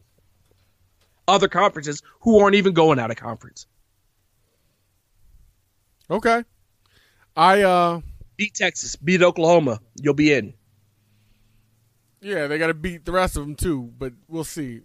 Other 1.27 1.47
conferences 1.47 2.01
who 2.21 2.39
aren't 2.39 2.55
even 2.55 2.73
going 2.73 2.97
out 2.97 3.11
of 3.11 3.17
conference. 3.17 3.67
Okay. 6.09 6.43
I 7.35 7.61
uh 7.61 8.01
Beat 8.37 8.53
Texas, 8.53 8.95
beat 8.97 9.21
Oklahoma, 9.21 9.79
you'll 10.01 10.13
be 10.13 10.33
in. 10.33 10.53
yeah, 12.21 12.47
they 12.47 12.57
got 12.57 12.67
to 12.67 12.73
beat 12.73 13.05
the 13.05 13.11
rest 13.13 13.37
of 13.37 13.43
them 13.43 13.55
too, 13.55 13.93
but 13.97 14.13
we'll 14.27 14.43
see. 14.43 14.81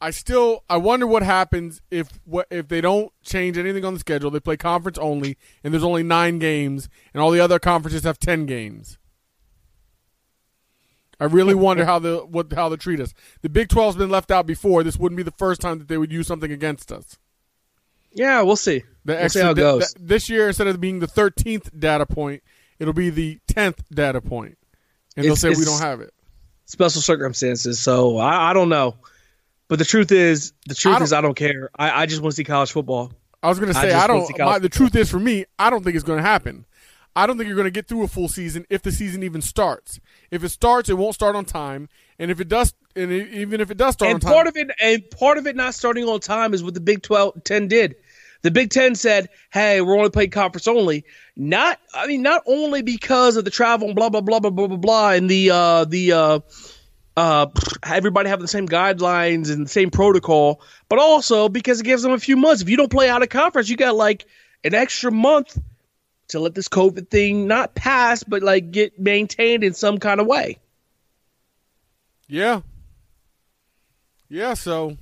I 0.00 0.10
still 0.10 0.64
I 0.68 0.76
wonder 0.78 1.06
what 1.06 1.22
happens 1.22 1.80
if 1.90 2.20
what 2.24 2.48
if 2.50 2.68
they 2.68 2.80
don't 2.80 3.12
change 3.22 3.56
anything 3.56 3.84
on 3.84 3.94
the 3.94 4.00
schedule. 4.00 4.30
They 4.30 4.40
play 4.40 4.56
conference 4.56 4.98
only 4.98 5.38
and 5.62 5.72
there's 5.72 5.84
only 5.84 6.02
9 6.02 6.38
games 6.38 6.88
and 7.14 7.22
all 7.22 7.30
the 7.30 7.40
other 7.40 7.58
conferences 7.58 8.02
have 8.04 8.18
10 8.18 8.46
games. 8.46 8.98
I 11.20 11.26
really 11.26 11.54
wonder 11.54 11.84
how 11.84 12.00
the 12.00 12.18
what 12.18 12.52
how 12.52 12.68
they 12.68 12.76
treat 12.76 12.98
us. 12.98 13.14
The 13.42 13.48
Big 13.48 13.68
12's 13.68 13.96
been 13.96 14.10
left 14.10 14.32
out 14.32 14.44
before. 14.44 14.82
This 14.82 14.98
wouldn't 14.98 15.16
be 15.16 15.22
the 15.22 15.30
first 15.30 15.60
time 15.60 15.78
that 15.78 15.86
they 15.86 15.98
would 15.98 16.12
use 16.12 16.26
something 16.26 16.50
against 16.50 16.90
us. 16.90 17.16
Yeah, 18.14 18.42
we'll 18.42 18.56
see. 18.56 18.82
The 19.04 19.14
we'll 19.14 19.28
see 19.28 19.40
how 19.40 19.50
it 19.50 19.56
goes. 19.56 19.92
th- 19.94 20.06
this 20.08 20.28
year, 20.28 20.48
instead 20.48 20.66
of 20.66 20.80
being 20.80 21.00
the 21.00 21.06
13th 21.06 21.78
data 21.78 22.06
point, 22.06 22.42
it'll 22.78 22.92
be 22.94 23.10
the 23.10 23.38
10th 23.50 23.78
data 23.92 24.20
point. 24.20 24.58
and 25.16 25.24
they'll 25.24 25.32
It's- 25.34 25.40
say 25.40 25.58
we 25.58 25.64
don't 25.64 25.80
have 25.80 26.00
it. 26.00 26.12
special 26.66 27.00
circumstances. 27.02 27.78
So 27.80 28.16
I, 28.18 28.50
I 28.50 28.52
don't 28.52 28.68
know. 28.68 28.96
But 29.68 29.78
the 29.78 29.84
truth 29.84 30.12
is, 30.12 30.52
the 30.66 30.74
truth 30.74 30.94
don't- 30.96 31.02
is, 31.02 31.12
I 31.12 31.20
don't 31.20 31.34
care. 31.34 31.70
I, 31.78 32.02
I 32.02 32.06
just 32.06 32.22
want 32.22 32.32
to 32.32 32.36
see 32.36 32.44
college 32.44 32.72
football. 32.72 33.12
I 33.42 33.48
was 33.48 33.58
going 33.58 33.72
to 33.72 33.78
say 33.78 33.92
I, 33.92 34.06
want 34.06 34.22
to 34.22 34.26
see 34.28 34.38
don't. 34.38 34.46
My, 34.46 34.58
the 34.58 34.68
truth 34.68 34.94
is, 34.94 35.10
for 35.10 35.18
me, 35.18 35.44
I 35.58 35.68
don't 35.70 35.82
think 35.82 35.96
it's 35.96 36.04
going 36.04 36.18
to 36.18 36.22
happen. 36.26 36.64
I 37.16 37.26
don't 37.26 37.36
think 37.36 37.48
you're 37.48 37.56
going 37.56 37.66
to 37.66 37.70
get 37.72 37.88
through 37.88 38.04
a 38.04 38.08
full 38.08 38.28
season 38.28 38.64
if 38.70 38.82
the 38.82 38.92
season 38.92 39.22
even 39.22 39.42
starts. 39.42 40.00
If 40.30 40.44
it 40.44 40.48
starts, 40.50 40.88
it 40.88 40.96
won't 40.96 41.14
start 41.14 41.34
on 41.36 41.44
time, 41.44 41.88
and 42.18 42.30
if 42.30 42.40
it 42.40 42.48
does, 42.48 42.72
and 42.94 43.12
even 43.12 43.60
if 43.60 43.70
it 43.70 43.76
does 43.76 43.94
start 43.94 44.10
and 44.10 44.16
on 44.16 44.20
time, 44.20 44.32
part 44.32 44.46
of 44.46 44.56
it, 44.56 44.70
and 44.80 45.10
part 45.10 45.38
of 45.38 45.46
it 45.46 45.56
not 45.56 45.74
starting 45.74 46.04
on 46.04 46.20
time 46.20 46.54
is 46.54 46.62
what 46.62 46.74
the 46.74 46.80
Big 46.80 47.02
12, 47.02 47.44
10 47.44 47.68
did. 47.68 47.96
The 48.42 48.50
Big 48.50 48.70
Ten 48.70 48.96
said, 48.96 49.28
"Hey, 49.52 49.80
we're 49.80 49.96
only 49.96 50.10
playing 50.10 50.30
conference 50.30 50.66
only." 50.66 51.04
Not, 51.36 51.78
I 51.94 52.08
mean, 52.08 52.22
not 52.22 52.42
only 52.46 52.82
because 52.82 53.36
of 53.36 53.44
the 53.44 53.52
travel 53.52 53.86
and 53.86 53.96
blah 53.96 54.10
blah 54.10 54.20
blah 54.20 54.40
blah 54.40 54.50
blah 54.50 54.66
blah 54.66 54.76
blah, 54.76 55.10
and 55.12 55.30
the 55.30 55.50
uh, 55.50 55.84
the 55.84 56.12
uh, 56.12 56.40
uh, 57.16 57.46
everybody 57.86 58.28
having 58.28 58.42
the 58.42 58.48
same 58.48 58.68
guidelines 58.68 59.50
and 59.50 59.64
the 59.64 59.70
same 59.70 59.90
protocol, 59.90 60.60
but 60.88 60.98
also 60.98 61.48
because 61.48 61.80
it 61.80 61.84
gives 61.84 62.02
them 62.02 62.12
a 62.12 62.18
few 62.18 62.36
months. 62.36 62.62
If 62.62 62.68
you 62.68 62.76
don't 62.76 62.90
play 62.90 63.08
out 63.08 63.22
of 63.22 63.28
conference, 63.28 63.68
you 63.68 63.76
got 63.76 63.94
like 63.94 64.26
an 64.64 64.74
extra 64.74 65.12
month 65.12 65.56
to 66.28 66.40
let 66.40 66.54
this 66.54 66.68
COVID 66.68 67.08
thing 67.08 67.46
not 67.46 67.76
pass, 67.76 68.24
but 68.24 68.42
like 68.42 68.72
get 68.72 68.98
maintained 68.98 69.62
in 69.62 69.72
some 69.72 69.98
kind 69.98 70.20
of 70.20 70.26
way. 70.26 70.58
Yeah. 72.26 72.62
Yeah, 74.32 74.54
so 74.54 74.96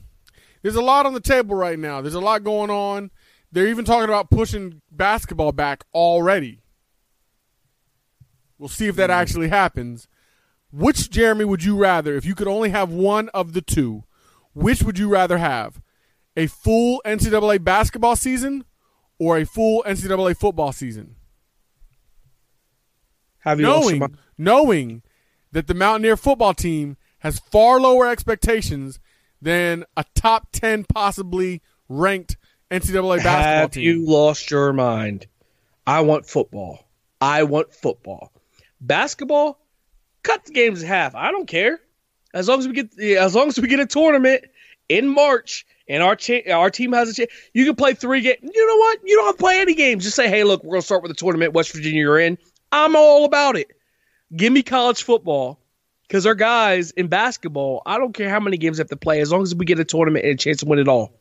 there's 0.61 0.75
a 0.75 0.83
lot 0.83 1.07
on 1.07 1.15
the 1.15 1.21
table 1.21 1.55
right 1.55 1.79
now. 1.79 2.01
There's 2.01 2.15
a 2.15 2.21
lot 2.21 2.43
going 2.43 2.69
on. 2.69 3.13
They're 3.53 3.69
even 3.69 3.85
talking 3.85 4.09
about 4.09 4.29
pushing 4.29 4.83
basketball 4.91 5.53
back 5.53 5.85
already. 5.95 6.63
We'll 8.59 8.69
see 8.69 8.89
if 8.89 8.97
that 8.97 9.09
hmm. 9.09 9.15
actually 9.15 9.49
happens. 9.49 10.09
Which 10.73 11.11
Jeremy 11.11 11.45
would 11.45 11.63
you 11.63 11.77
rather 11.77 12.17
if 12.17 12.25
you 12.25 12.35
could 12.35 12.49
only 12.49 12.71
have 12.71 12.91
one 12.91 13.29
of 13.29 13.53
the 13.53 13.61
two? 13.61 14.03
Which 14.53 14.83
would 14.83 14.99
you 14.99 15.09
rather 15.09 15.39
have? 15.39 15.81
A 16.37 16.49
full 16.49 17.01
NCAA 17.07 17.63
basketball 17.63 18.17
season 18.17 18.65
or 19.21 19.39
a 19.39 19.47
full 19.47 19.85
NCAA 19.87 20.37
football 20.37 20.73
season? 20.73 21.15
Have 23.39 23.61
you 23.61 23.67
knowing 23.67 24.17
knowing 24.37 25.03
that 25.53 25.69
the 25.69 25.75
Mountaineer 25.75 26.17
football 26.17 26.53
team 26.53 26.97
has 27.21 27.39
far 27.39 27.79
lower 27.81 28.09
expectations 28.09 28.99
than 29.43 29.85
a 29.97 30.05
top 30.15 30.49
ten 30.53 30.85
possibly 30.85 31.63
ranked 31.89 32.37
NCAA 32.71 33.17
basketball 33.19 33.33
Have 33.33 33.71
team. 33.73 33.83
you 33.83 34.07
lost 34.07 34.51
your 34.51 34.73
mind? 34.73 35.27
I 35.87 36.01
want 36.03 36.27
football. 36.27 36.87
I 37.21 37.43
want 37.43 37.75
football. 37.75 38.33
Basketball, 38.81 39.59
cut 40.23 40.45
the 40.45 40.53
games 40.53 40.83
in 40.83 40.89
half. 40.89 41.15
I 41.15 41.33
don't 41.33 41.47
care. 41.47 41.81
As 42.33 42.49
long 42.49 42.61
as 42.61 42.69
we 42.69 42.75
get 42.75 42.99
as 42.99 43.35
long 43.35 43.49
as 43.49 43.59
we 43.61 43.67
get 43.69 43.81
a 43.81 43.87
tournament 43.87 44.45
in 44.89 45.09
March 45.09 45.67
and 45.89 46.03
our 46.03 46.15
cha- 46.15 46.49
our 46.51 46.71
team 46.71 46.93
has 46.93 47.09
a 47.11 47.15
chance, 47.15 47.31
you 47.53 47.65
can 47.67 47.75
play 47.75 47.95
three 47.95 48.21
games. 48.21 48.39
You 48.43 48.67
know 48.69 48.77
what? 48.77 48.99
You 49.05 49.17
don't 49.17 49.27
have 49.27 49.37
to 49.37 49.41
play 49.43 49.61
any 49.61 49.75
games. 49.75 50.05
Just 50.05 50.17
say, 50.17 50.29
hey, 50.29 50.45
look, 50.45 50.63
we're 50.63 50.75
gonna 50.75 50.83
start 50.83 51.03
with 51.03 51.11
the 51.11 51.17
tournament. 51.17 51.53
West 51.55 51.73
Virginia, 51.73 52.01
you're 52.01 52.21
in. 52.21 52.39
I'm 52.71 52.95
all 52.95 53.25
about 53.25 53.57
it. 53.57 53.73
Give 54.35 54.53
me 54.53 54.63
college 54.63 55.03
football. 55.03 55.59
Because 56.11 56.27
our 56.27 56.35
guys 56.35 56.91
in 56.91 57.07
basketball, 57.07 57.83
I 57.87 57.97
don't 57.97 58.13
care 58.13 58.29
how 58.29 58.41
many 58.41 58.57
games 58.57 58.79
they 58.79 58.81
have 58.81 58.89
to 58.89 58.97
play, 58.97 59.21
as 59.21 59.31
long 59.31 59.43
as 59.43 59.55
we 59.55 59.65
get 59.65 59.79
a 59.79 59.85
tournament 59.85 60.25
and 60.25 60.35
a 60.35 60.37
chance 60.37 60.59
to 60.59 60.67
win 60.67 60.81
it 60.81 60.89
all. 60.89 61.13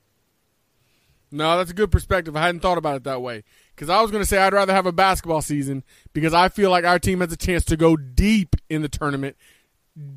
No, 1.32 1.60
that's 1.60 1.70
a 1.70 1.76
good 1.76 1.92
perspective. 1.92 2.36
I 2.36 2.42
hadn't 2.42 2.62
thought 2.62 2.80
about 2.80 2.96
it 2.96 3.04
that 3.04 3.22
way. 3.22 3.44
Because 3.76 3.92
I 3.92 4.02
was 4.02 4.10
going 4.10 4.24
to 4.24 4.28
say 4.28 4.40
I'd 4.40 4.52
rather 4.52 4.74
have 4.74 4.88
a 4.88 4.92
basketball 4.92 5.44
season 5.44 5.84
because 6.12 6.34
I 6.34 6.50
feel 6.50 6.72
like 6.72 6.86
our 6.86 6.98
team 6.98 7.20
has 7.20 7.32
a 7.32 7.38
chance 7.38 7.64
to 7.66 7.78
go 7.78 7.98
deep 7.98 8.56
in 8.68 8.82
the 8.82 8.90
tournament, 8.90 9.36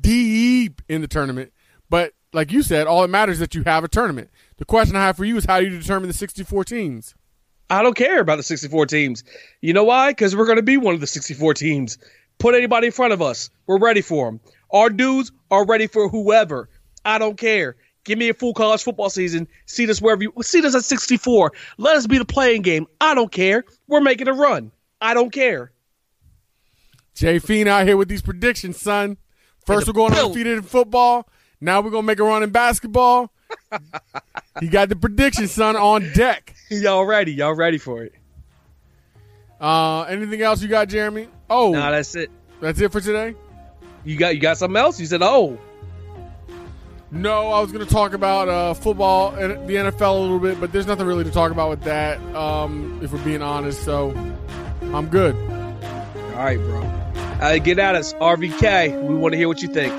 deep 0.01 0.81
in 0.89 1.01
the 1.01 1.07
tournament. 1.07 1.53
But 1.87 2.13
like 2.33 2.51
you 2.51 2.63
said, 2.63 2.87
all 2.87 3.03
that 3.03 3.09
matters 3.09 3.33
is 3.33 3.41
that 3.41 3.53
you 3.53 3.61
have 3.65 3.83
a 3.83 3.87
tournament. 3.87 4.31
The 4.57 4.65
question 4.65 4.95
I 4.95 5.05
have 5.05 5.17
for 5.17 5.23
you 5.23 5.37
is 5.37 5.45
how 5.45 5.59
do 5.59 5.67
you 5.67 5.77
determine 5.77 6.07
the 6.07 6.15
64 6.15 6.63
teams? 6.63 7.13
I 7.69 7.83
don't 7.83 7.95
care 7.95 8.21
about 8.21 8.37
the 8.37 8.43
64 8.43 8.87
teams. 8.87 9.23
You 9.61 9.73
know 9.73 9.83
why? 9.83 10.09
Because 10.09 10.35
we're 10.35 10.47
going 10.47 10.57
to 10.57 10.63
be 10.63 10.77
one 10.77 10.95
of 10.95 10.99
the 10.99 11.05
64 11.05 11.53
teams. 11.53 11.99
Put 12.39 12.55
anybody 12.55 12.87
in 12.87 12.91
front 12.91 13.13
of 13.13 13.21
us. 13.21 13.51
We're 13.67 13.77
ready 13.77 14.01
for 14.01 14.25
them. 14.25 14.39
Our 14.73 14.89
dudes 14.89 15.31
are 15.51 15.65
ready 15.65 15.87
for 15.87 16.09
whoever. 16.09 16.67
I 17.05 17.19
don't 17.19 17.37
care. 17.37 17.75
Give 18.03 18.17
me 18.19 18.27
a 18.29 18.33
full 18.33 18.53
college 18.53 18.83
football 18.83 19.09
season. 19.09 19.47
See 19.65 19.89
us 19.89 20.01
wherever 20.01 20.23
you 20.23 20.33
see 20.41 20.65
us 20.65 20.75
at 20.75 20.83
64. 20.83 21.53
Let 21.77 21.95
us 21.95 22.07
be 22.07 22.17
the 22.17 22.25
playing 22.25 22.63
game. 22.63 22.87
I 22.99 23.15
don't 23.15 23.31
care. 23.31 23.63
We're 23.87 24.01
making 24.01 24.27
a 24.27 24.33
run. 24.33 24.71
I 24.99 25.13
don't 25.13 25.31
care. 25.31 25.71
Jay 27.13 27.39
Fiend 27.39 27.69
out 27.69 27.85
here 27.85 27.95
with 27.95 28.09
these 28.09 28.21
predictions, 28.21 28.81
son. 28.81 29.17
First, 29.65 29.87
we're 29.87 29.93
going 29.93 30.13
undefeated 30.13 30.57
in 30.57 30.63
football. 30.63 31.29
Now 31.61 31.79
we're 31.79 31.91
going 31.91 32.03
to 32.03 32.07
make 32.07 32.19
a 32.19 32.23
run 32.23 32.43
in 32.43 32.49
basketball. 32.49 33.31
he 34.59 34.67
got 34.67 34.89
the 34.89 34.95
prediction, 34.95 35.47
son, 35.47 35.77
on 35.77 36.11
deck. 36.13 36.55
Y'all 36.69 37.05
ready? 37.05 37.31
Y'all 37.33 37.53
ready 37.53 37.77
for 37.77 38.03
it? 38.03 38.13
Uh, 39.61 40.01
anything 40.03 40.41
else 40.41 40.61
you 40.61 40.67
got, 40.67 40.89
Jeremy? 40.89 41.29
Oh, 41.49 41.71
Nah, 41.71 41.91
that's 41.91 42.15
it. 42.15 42.29
that's 42.59 42.81
it 42.81 42.91
for 42.91 42.99
today? 42.99 43.35
You 44.05 44.17
got 44.17 44.35
you 44.35 44.41
got 44.41 44.57
something 44.57 44.77
else? 44.77 44.99
You 44.99 45.05
said, 45.05 45.21
oh, 45.21 45.57
No, 47.11 47.49
I 47.51 47.61
was 47.61 47.71
going 47.71 47.85
to 47.85 47.91
talk 47.91 48.13
about 48.13 48.49
uh, 48.49 48.73
football 48.73 49.33
and 49.35 49.67
the 49.67 49.75
NFL 49.75 50.17
a 50.17 50.19
little 50.19 50.39
bit, 50.39 50.59
but 50.59 50.71
there's 50.71 50.87
nothing 50.87 51.05
really 51.05 51.23
to 51.23 51.31
talk 51.31 51.51
about 51.51 51.69
with 51.69 51.81
that, 51.83 52.19
um, 52.35 52.99
if 53.03 53.13
we're 53.13 53.23
being 53.23 53.41
honest. 53.41 53.83
So 53.83 54.11
I'm 54.93 55.07
good. 55.07 55.35
all 55.35 56.43
right, 56.43 56.57
bro. 56.57 56.81
Uh, 57.41 57.57
get 57.59 57.79
at 57.79 57.95
us, 57.95 58.13
RVK. 58.13 59.01
We 59.03 59.15
want 59.15 59.33
to 59.33 59.37
hear 59.37 59.47
what 59.47 59.61
you 59.61 59.67
think. 59.67 59.93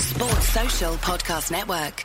Sports 0.00 0.48
Social 0.48 0.94
Podcast 0.94 1.50
Network. 1.50 2.04